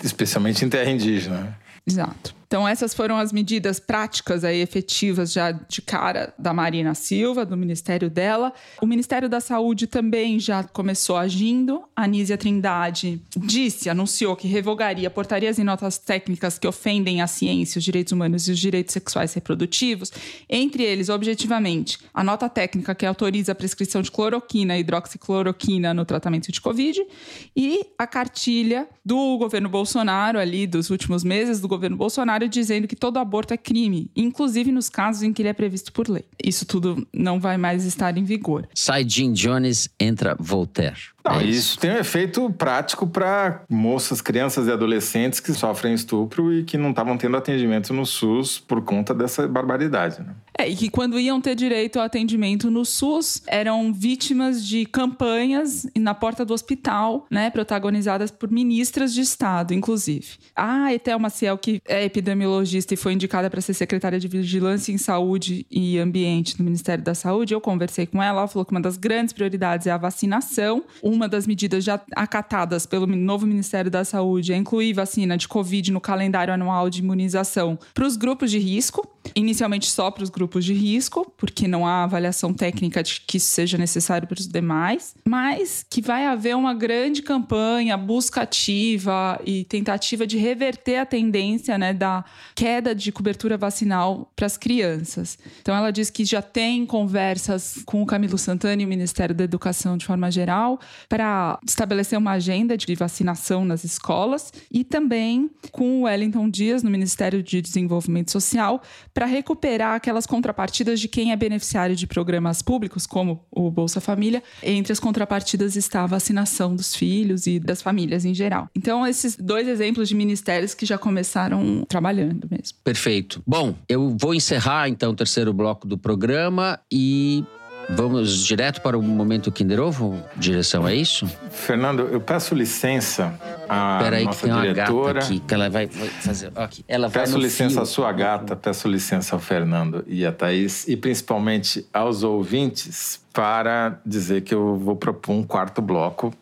[0.04, 1.58] Especialmente em terra indígena.
[1.86, 2.37] Exato.
[2.48, 7.58] Então, essas foram as medidas práticas e efetivas já de cara da Marina Silva, do
[7.58, 8.54] ministério dela.
[8.82, 11.84] O Ministério da Saúde também já começou agindo.
[11.94, 17.80] A Anísia Trindade disse, anunciou que revogaria portarias e notas técnicas que ofendem a ciência,
[17.80, 20.10] os direitos humanos e os direitos sexuais reprodutivos.
[20.50, 26.06] Entre eles, objetivamente, a nota técnica que autoriza a prescrição de cloroquina e hidroxicloroquina no
[26.06, 27.06] tratamento de Covid
[27.54, 32.96] e a cartilha do governo Bolsonaro, ali dos últimos meses do governo Bolsonaro dizendo que
[32.96, 36.26] todo aborto é crime, inclusive nos casos em que ele é previsto por lei.
[36.44, 38.68] Isso tudo não vai mais estar em vigor.
[38.76, 40.98] Sai Jim Jones, entra Voltaire.
[41.28, 41.78] Não, é isso.
[41.78, 46.92] tem um efeito prático para moças, crianças e adolescentes que sofrem estupro e que não
[46.92, 50.22] estavam tendo atendimento no SUS por conta dessa barbaridade.
[50.22, 50.34] Né?
[50.58, 55.86] É, e que quando iam ter direito ao atendimento no SUS, eram vítimas de campanhas
[55.96, 60.38] na porta do hospital, né, protagonizadas por ministras de Estado, inclusive.
[60.56, 64.98] A Etel Maciel, que é epidemiologista e foi indicada para ser secretária de Vigilância em
[64.98, 68.82] Saúde e Ambiente do Ministério da Saúde, eu conversei com ela, ela falou que uma
[68.82, 70.84] das grandes prioridades é a vacinação.
[71.04, 75.48] Um uma das medidas já acatadas pelo novo Ministério da Saúde é incluir vacina de
[75.48, 80.30] Covid no calendário anual de imunização para os grupos de risco, inicialmente só para os
[80.30, 84.48] grupos de risco, porque não há avaliação técnica de que isso seja necessário para os
[84.48, 91.06] demais, mas que vai haver uma grande campanha, busca ativa e tentativa de reverter a
[91.06, 92.24] tendência né, da
[92.56, 95.38] queda de cobertura vacinal para as crianças.
[95.62, 99.44] Então, ela diz que já tem conversas com o Camilo Santana e o Ministério da
[99.44, 100.80] Educação de forma geral
[101.10, 106.90] para estabelecer uma agenda de vacinação nas escolas e também com o Wellington Dias no
[106.90, 108.82] Ministério de Desenvolvimento Social
[109.14, 114.44] para recuperar aquelas contrapartidas de quem é beneficiário de programas públicos, como o Bolsa Família,
[114.62, 118.70] entre as contrapartidas está a vacinação dos filhos e das famílias em geral.
[118.76, 122.78] Então, esses dois exemplos de ministérios que já começaram trabalhando mesmo.
[122.84, 123.42] Perfeito.
[123.46, 127.44] Bom, eu vou encerrar então o terceiro bloco do programa e
[127.90, 130.22] Vamos direto para o momento Kinder Ovo?
[130.36, 131.26] Direção, é isso?
[131.50, 133.34] Fernando, eu peço licença
[133.68, 135.14] à Peraí, nossa que tem uma diretora.
[135.14, 136.52] gata aqui, que ela vai, vai fazer...
[136.56, 136.84] Aqui.
[136.86, 137.82] Ela vai Peço no licença fio.
[137.82, 144.00] à sua gata, peço licença ao Fernando e à Thaís, e principalmente aos ouvintes, para
[144.06, 146.34] dizer que eu vou propor um quarto bloco,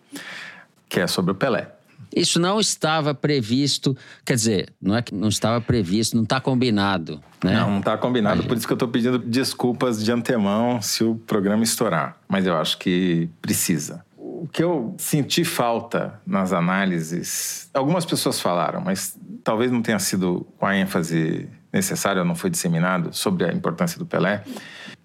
[0.89, 1.74] que é sobre o Pelé.
[2.15, 3.95] Isso não estava previsto,
[4.25, 7.55] quer dizer, não é que não estava previsto, não está combinado, né?
[7.55, 11.15] Não, não está combinado, por isso que eu estou pedindo desculpas de antemão se o
[11.15, 12.17] programa estourar.
[12.27, 14.05] Mas eu acho que precisa.
[14.17, 20.47] O que eu senti falta nas análises, algumas pessoas falaram, mas talvez não tenha sido
[20.57, 24.43] com a ênfase necessária, não foi disseminado sobre a importância do Pelé,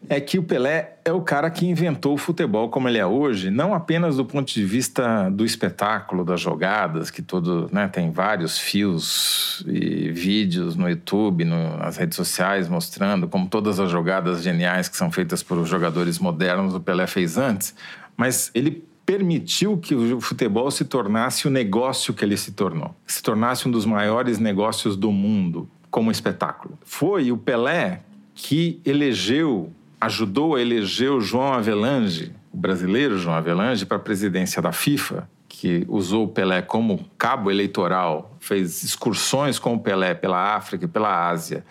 [0.08, 3.50] é que o Pelé é o cara que inventou o futebol como ele é hoje,
[3.50, 8.58] não apenas do ponto de vista do espetáculo, das jogadas, que todo, né, tem vários
[8.58, 14.88] fios e vídeos no YouTube, no, nas redes sociais mostrando como todas as jogadas geniais
[14.88, 17.74] que são feitas por jogadores modernos o Pelé fez antes,
[18.16, 23.22] mas ele permitiu que o futebol se tornasse o negócio que ele se tornou, se
[23.22, 26.78] tornasse um dos maiores negócios do mundo como espetáculo.
[26.84, 28.02] Foi o Pelé
[28.34, 34.62] que elegeu ajudou a eleger o João Avelange, o brasileiro João Avelange, para a presidência
[34.62, 40.56] da FIFA, que usou o Pelé como cabo eleitoral, fez excursões com o Pelé pela
[40.56, 41.64] África e pela Ásia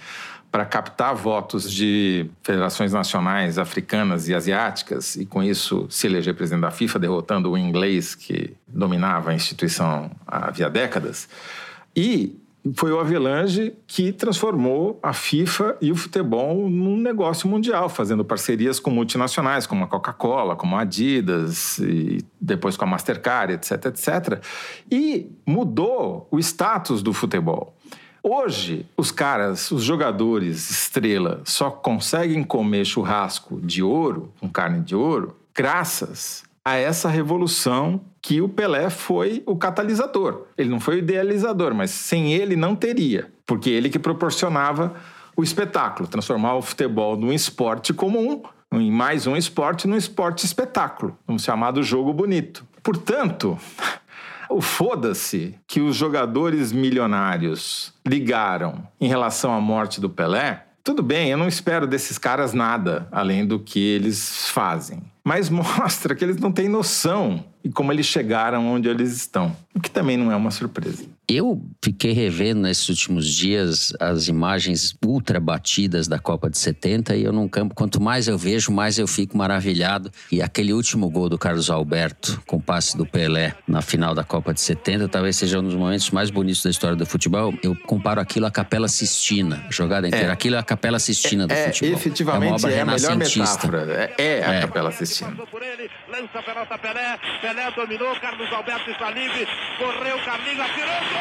[0.51, 6.61] para captar votos de federações nacionais africanas e asiáticas e com isso se eleger presidente
[6.61, 11.29] da FIFA, derrotando o inglês que dominava a instituição havia décadas.
[11.95, 12.38] E
[12.75, 18.79] foi o Avelange que transformou a FIFA e o futebol num negócio mundial, fazendo parcerias
[18.79, 24.43] com multinacionais, como a Coca-Cola, como a Adidas, e depois com a Mastercard, etc, etc.
[24.91, 27.75] E mudou o status do futebol.
[28.21, 34.93] Hoje, os caras, os jogadores estrela, só conseguem comer churrasco de ouro, com carne de
[34.93, 40.45] ouro, graças a essa revolução que o Pelé foi o catalisador.
[40.57, 44.95] Ele não foi o idealizador, mas sem ele não teria, porque ele que proporcionava
[45.35, 51.17] o espetáculo, transformar o futebol num esporte comum, em mais um esporte, num esporte espetáculo,
[51.27, 52.65] um chamado jogo bonito.
[52.83, 53.57] Portanto,
[54.49, 61.29] o foda-se que os jogadores milionários ligaram em relação à morte do Pelé, tudo bem,
[61.29, 65.03] eu não espero desses caras nada além do que eles fazem.
[65.23, 69.55] Mas mostra que eles não têm noção de como eles chegaram onde eles estão.
[69.73, 71.05] O que também não é uma surpresa.
[71.31, 77.23] Eu fiquei revendo nesses últimos dias as imagens ultra batidas da Copa de 70 e
[77.23, 80.09] eu num campo, quanto mais eu vejo, mais eu fico maravilhado.
[80.31, 84.23] E aquele último gol do Carlos Alberto com o passe do Pelé na final da
[84.23, 87.53] Copa de 70 talvez seja um dos momentos mais bonitos da história do futebol.
[87.61, 90.29] Eu comparo aquilo à Capela Sistina, a jogada inteira.
[90.29, 90.31] É.
[90.31, 91.95] Aquilo é a Capela Sistina do É, futebol.
[91.95, 93.67] efetivamente é, uma obra é a melhor renascentista.
[93.67, 94.13] metáfora.
[94.17, 94.61] É, é a É.
[94.61, 95.29] Capela Sistina.
[95.29, 100.59] Passou por ele, lança a pelota Pelé, Pelé dominou, Carlos Alberto está livre, correu, Carlinhos
[100.59, 101.18] atirou, gol!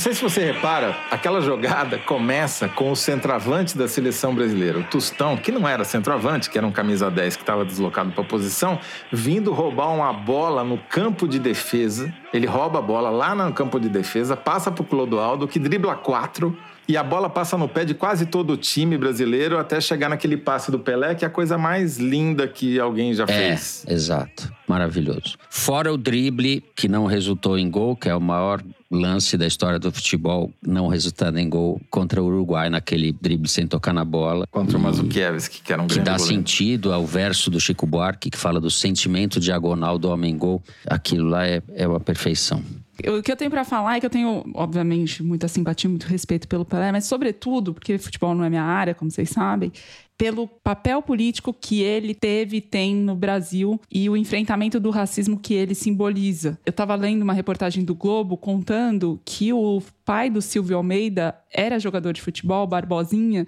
[0.00, 4.84] Não sei se você repara, aquela jogada começa com o centroavante da seleção brasileira, o
[4.84, 8.26] Tostão, que não era centroavante, que era um camisa 10 que estava deslocado para a
[8.26, 8.78] posição,
[9.12, 12.10] vindo roubar uma bola no campo de defesa.
[12.32, 15.94] Ele rouba a bola lá no campo de defesa, passa para o Clodoaldo, que dribla
[15.94, 16.56] quatro,
[16.90, 20.36] e a bola passa no pé de quase todo o time brasileiro até chegar naquele
[20.36, 23.84] passe do Pelé, que é a coisa mais linda que alguém já É, fez.
[23.88, 24.52] exato.
[24.66, 25.36] Maravilhoso.
[25.48, 29.78] Fora o drible, que não resultou em gol, que é o maior lance da história
[29.78, 34.46] do futebol, não resultando em gol contra o Uruguai, naquele drible sem tocar na bola.
[34.50, 36.24] Contra o Mazukiewicz, que era um Que dá goleiro.
[36.24, 40.62] sentido ao verso do Chico Buarque, que fala do sentimento diagonal do homem-gol.
[40.86, 42.62] Aquilo lá é, é uma perfeição.
[43.06, 46.46] O que eu tenho pra falar é que eu tenho, obviamente, muita simpatia, muito respeito
[46.46, 49.72] pelo Pelé, mas sobretudo, porque futebol não é minha área, como vocês sabem,
[50.20, 55.38] pelo papel político que ele teve e tem no Brasil e o enfrentamento do racismo
[55.38, 56.58] que ele simboliza.
[56.66, 61.78] Eu estava lendo uma reportagem do Globo contando que o pai do Silvio Almeida era
[61.78, 63.46] jogador de futebol, Barbosinha,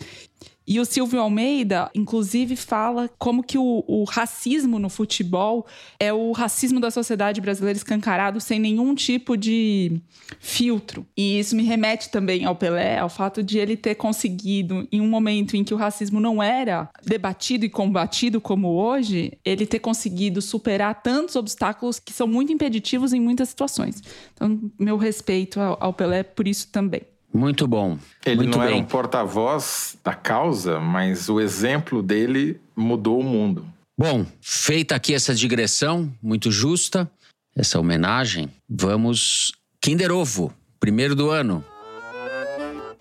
[0.66, 5.66] e o Silvio Almeida, inclusive, fala como que o, o racismo no futebol
[5.98, 10.00] é o racismo da sociedade brasileira escancarado sem nenhum tipo de
[10.38, 11.04] filtro.
[11.16, 15.08] E isso me remete também ao Pelé, ao fato de ele ter conseguido, em um
[15.08, 20.40] momento em que o racismo não era debatido e combatido como hoje, ele ter conseguido
[20.40, 24.00] superar tantos obstáculos que são muito impeditivos em muitas situações.
[24.32, 27.02] Então, meu respeito ao, ao Pelé por isso também.
[27.32, 27.98] Muito bom.
[28.26, 28.74] Ele Muito não bem.
[28.74, 33.64] era um porta-voz da causa, mas o exemplo dele mudou o mundo.
[33.98, 37.10] Bom, feita aqui essa digressão muito justa,
[37.56, 41.64] essa homenagem, vamos Kinder Ovo, primeiro do ano.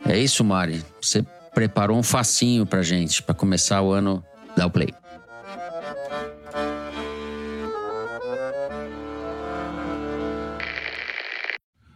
[0.05, 0.83] É isso, Mari.
[1.01, 4.23] Você preparou um facinho pra gente, pra começar o ano
[4.55, 4.93] da Play.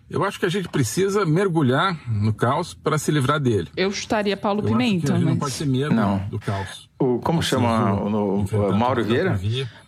[0.10, 3.70] Eu acho que a gente precisa mergulhar no caos para se livrar dele.
[3.76, 5.40] Eu chutaria Paulo Eu acho Pimenta, que gente não mas...
[5.40, 6.20] pode ter medo Não.
[6.30, 6.90] do caos.
[7.00, 9.40] O, como chama o, Enfrentar o Mauro que Vieira?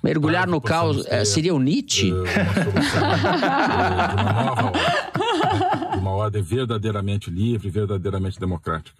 [0.03, 2.09] Mergulhar no que caos é, ter, seria o Nietzsche?
[2.09, 5.91] eh, uma solução eh, de uma nova ordem.
[5.91, 8.97] De uma ordem verdadeiramente livre, verdadeiramente democrática.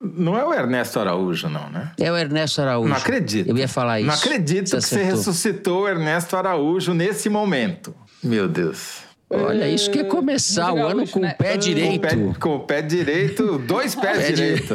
[0.00, 1.92] Não é o Ernesto Araújo, não, né?
[1.98, 2.88] É o Ernesto Araújo.
[2.88, 3.48] Não acredito.
[3.48, 4.08] Eu ia falar isso.
[4.08, 5.10] Não acredito que você acertou.
[5.16, 7.94] ressuscitou o Ernesto Araújo nesse momento.
[8.22, 9.07] Meu Deus.
[9.30, 11.32] Olha, isso que é começar o ano com né?
[11.34, 11.52] o pé Ah.
[11.52, 12.00] Com o direito.
[12.00, 14.74] pé, com o pé direito, dois pés Pé direito.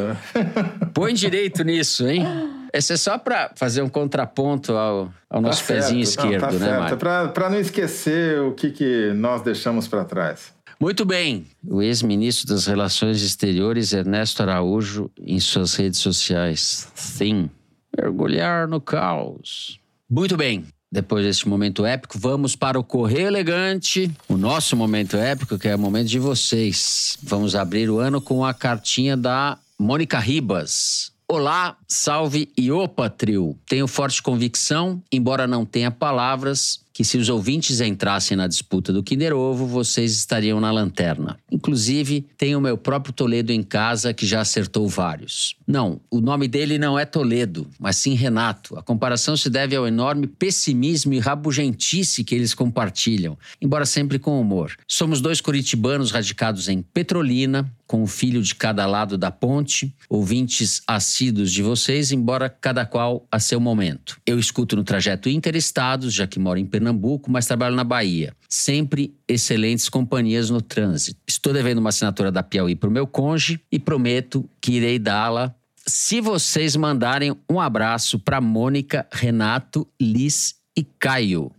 [0.93, 2.23] Põe direito nisso, hein?
[2.71, 5.79] Esse é só pra fazer um contraponto ao, ao nosso Tá certo.
[5.81, 6.79] pezinho Não, esquerdo, tá né, certo.
[6.81, 6.97] Mário?
[6.97, 10.53] Pra, pra não esquecer o que, que nós deixamos pra trás.
[10.79, 11.45] Muito bem.
[11.67, 16.91] O ex-ministro das Relações Exteriores, Ernesto Araújo, em suas redes sociais.
[16.93, 17.49] Sim.
[17.95, 19.79] Mergulhar no caos.
[20.09, 20.65] Muito bem.
[20.93, 25.75] Depois deste momento épico, vamos para o Correio Elegante, o nosso momento épico, que é
[25.75, 27.17] o momento de vocês.
[27.23, 31.11] Vamos abrir o ano com a cartinha da Mônica Ribas.
[31.27, 33.57] Olá, salve e opa, trio.
[33.65, 39.01] Tenho forte convicção, embora não tenha palavras, que se os ouvintes entrassem na disputa do
[39.01, 41.39] Kinder Ovo, vocês estariam na lanterna.
[41.51, 45.55] Inclusive, tenho o meu próprio Toledo em casa que já acertou vários.
[45.65, 48.77] Não, o nome dele não é Toledo, mas sim Renato.
[48.77, 54.39] A comparação se deve ao enorme pessimismo e rabugentice que eles compartilham, embora sempre com
[54.39, 54.75] humor.
[54.87, 60.81] Somos dois curitibanos radicados em Petrolina, com um filho de cada lado da ponte, ouvintes
[60.87, 64.19] assíduos de vocês, embora cada qual a seu momento.
[64.25, 68.35] Eu escuto no trajeto interestados, já que moro em Pernambuco, mas trabalho na Bahia.
[68.49, 71.19] Sempre excelentes companhias no trânsito.
[71.27, 75.53] Estou devendo uma assinatura da Piauí para o meu cônjuge e prometo que irei dá-la
[75.85, 81.51] se vocês mandarem um abraço para Mônica, Renato, Liz e Caio.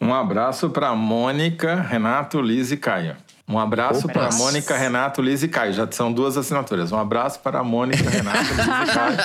[0.00, 3.16] Um abraço pra Mônica, Renato, Liz e Caio.
[3.50, 4.12] Um abraço Opa.
[4.12, 5.72] para Mônica, Renato, Liz e Caio.
[5.72, 6.92] Já são duas assinaturas.
[6.92, 9.16] Um abraço para Mônica, Renato, Liz e Caio.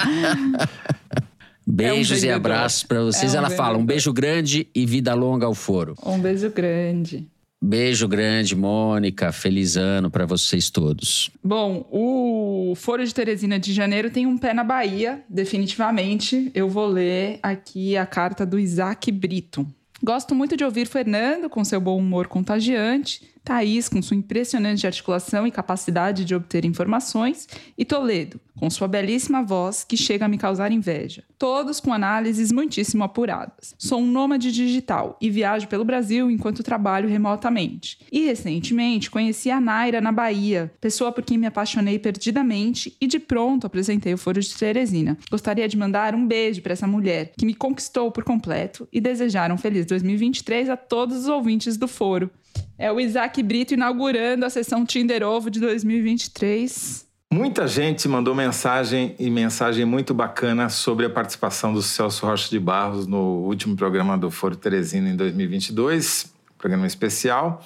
[1.67, 2.35] Beijos e vendedor.
[2.35, 3.33] abraços para vocês.
[3.33, 5.95] É um Ela fala um beijo grande e vida longa ao foro.
[6.03, 7.27] Um beijo grande.
[7.61, 9.31] Beijo grande, Mônica.
[9.31, 11.31] Feliz ano para vocês todos.
[11.43, 16.51] Bom, o Foro de Teresina de Janeiro tem um pé na Bahia, definitivamente.
[16.53, 19.65] Eu vou ler aqui a carta do Isaac Brito.
[20.03, 25.45] Gosto muito de ouvir Fernando com seu bom humor contagiante, Thaís com sua impressionante articulação
[25.45, 30.37] e capacidade de obter informações, e Toledo com sua belíssima voz que chega a me
[30.37, 31.23] causar inveja.
[31.37, 33.75] Todos com análises muitíssimo apuradas.
[33.77, 37.99] Sou um nômade digital e viajo pelo Brasil enquanto trabalho remotamente.
[38.11, 43.19] E recentemente conheci a Naira na Bahia, pessoa por quem me apaixonei perdidamente e de
[43.19, 45.17] pronto apresentei o Foro de Teresina.
[45.29, 49.51] Gostaria de mandar um beijo para essa mulher que me conquistou por completo e desejar
[49.51, 52.31] um feliz 2023 a todos os ouvintes do Foro.
[52.77, 57.05] É o Isaac Brito inaugurando a sessão Tinder Ovo de 2023.
[57.33, 62.59] Muita gente mandou mensagem e mensagem muito bacana sobre a participação do Celso Rocha de
[62.59, 67.61] Barros no último programa do Foro Teresina em 2022, programa especial.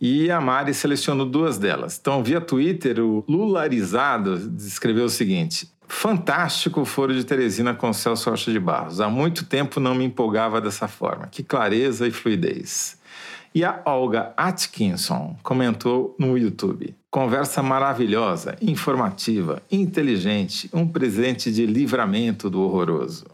[0.00, 1.98] E a Mari selecionou duas delas.
[2.00, 8.30] Então, via Twitter, o Lularizado escreveu o seguinte: Fantástico o Foro de Teresina com Celso
[8.30, 9.00] Rocha de Barros.
[9.00, 11.26] Há muito tempo não me empolgava dessa forma.
[11.26, 12.99] Que clareza e fluidez.
[13.52, 16.94] E a Olga Atkinson comentou no YouTube.
[17.10, 23.24] Conversa maravilhosa, informativa, inteligente, um presente de livramento do horroroso.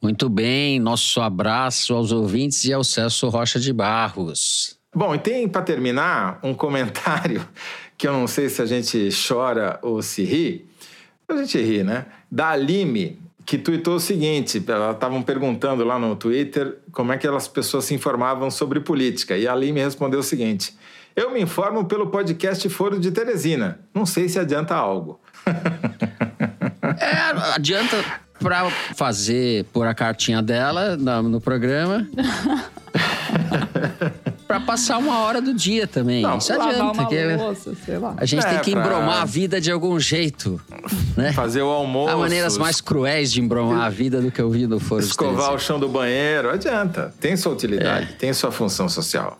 [0.00, 4.78] Muito bem, nosso abraço aos ouvintes e ao Celso Rocha de Barros.
[4.94, 7.46] Bom, e tem para terminar um comentário
[7.98, 10.64] que eu não sei se a gente chora ou se ri.
[11.28, 12.06] A gente ri, né?
[12.30, 17.26] Da Alime, que tuitou o seguinte: elas estavam perguntando lá no Twitter como é que
[17.26, 19.36] as pessoas se informavam sobre política.
[19.36, 20.76] E a Alime respondeu o seguinte:
[21.14, 23.78] Eu me informo pelo podcast Foro de Teresina.
[23.94, 25.20] Não sei se adianta algo.
[26.98, 27.96] É, adianta
[28.40, 32.08] para fazer pôr a cartinha dela no programa.
[34.46, 36.22] pra passar uma hora do dia também.
[36.22, 37.04] Não, Isso adianta.
[37.06, 38.14] que louça, sei lá.
[38.16, 40.60] a gente É, tem que pra- embromar a vida de algum jeito,
[41.16, 41.32] né?
[41.32, 42.12] Fazer o almoço.
[42.14, 45.58] Há maneiras mais cruéis de embromar a vida do que ouvir no foro Escovar o
[45.58, 47.12] chão do banheiro, adianta.
[47.20, 48.16] Tem sua utilidade, É.
[48.16, 49.38] tem sua função social.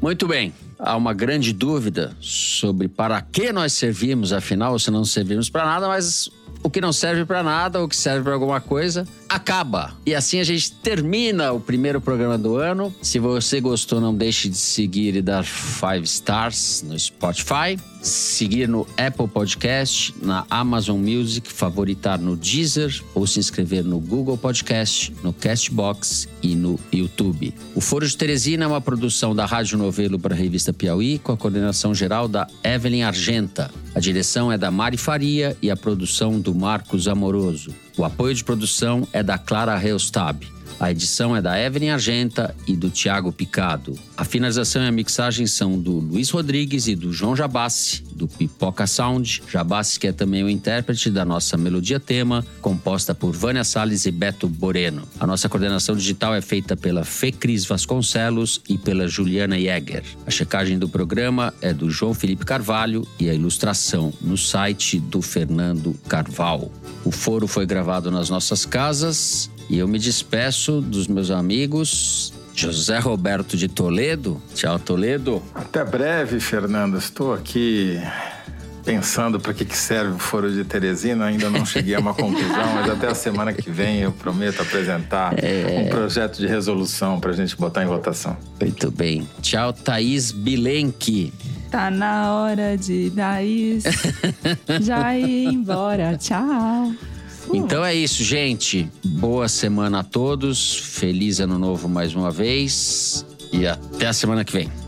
[0.00, 0.52] Muito bem.
[0.78, 5.88] Há uma grande dúvida sobre para que nós servimos, afinal, se não servimos para nada,
[5.88, 6.28] mas
[6.62, 9.96] o que não serve para nada, o que serve para alguma coisa, acaba.
[10.04, 12.94] E assim a gente termina o primeiro programa do ano.
[13.02, 18.86] Se você gostou, não deixe de seguir e dar five stars no Spotify, seguir no
[18.96, 25.32] Apple Podcast, na Amazon Music, favoritar no Deezer ou se inscrever no Google Podcast, no
[25.32, 27.52] Castbox e no YouTube.
[27.74, 31.32] O Foro de Teresina é uma produção da Rádio Novelo para a revista Piauí, com
[31.32, 33.70] a coordenação geral da Evelyn Argenta.
[33.94, 37.85] A direção é da Mari Faria e a produção do Marcos Amoroso.
[37.96, 40.55] O apoio de produção é da Clara Reustab.
[40.78, 43.98] A edição é da Evelyn Argenta e do Tiago Picado.
[44.14, 48.86] A finalização e a mixagem são do Luiz Rodrigues e do João Jabassi, do Pipoca
[48.86, 49.42] Sound.
[49.50, 54.10] Jabassi, que é também o intérprete da nossa melodia tema, composta por Vânia Salles e
[54.10, 55.08] Beto Boreno.
[55.18, 60.04] A nossa coordenação digital é feita pela Fecris Vasconcelos e pela Juliana Jäger.
[60.26, 65.22] A checagem do programa é do João Felipe Carvalho e a ilustração no site do
[65.22, 66.70] Fernando Carvalho.
[67.02, 72.32] O foro foi gravado nas nossas casas e eu me despeço dos meus amigos.
[72.54, 74.40] José Roberto de Toledo.
[74.54, 75.42] Tchau, Toledo.
[75.54, 76.96] Até breve, Fernando.
[76.96, 78.00] Estou aqui
[78.82, 81.26] pensando para que, que serve o Foro de Teresina.
[81.26, 85.34] Ainda não cheguei a uma conclusão, mas até a semana que vem eu prometo apresentar
[85.34, 88.36] um projeto de resolução para a gente botar em votação.
[88.60, 89.28] Muito bem.
[89.42, 91.32] Tchau, Thaís Bilenque.
[91.70, 93.84] Tá na hora de Daís
[94.80, 96.16] já ir embora.
[96.16, 96.92] Tchau.
[97.52, 98.90] Então é isso, gente.
[99.04, 100.76] Boa semana a todos.
[100.76, 103.24] Feliz ano novo mais uma vez.
[103.52, 104.85] E até a semana que vem.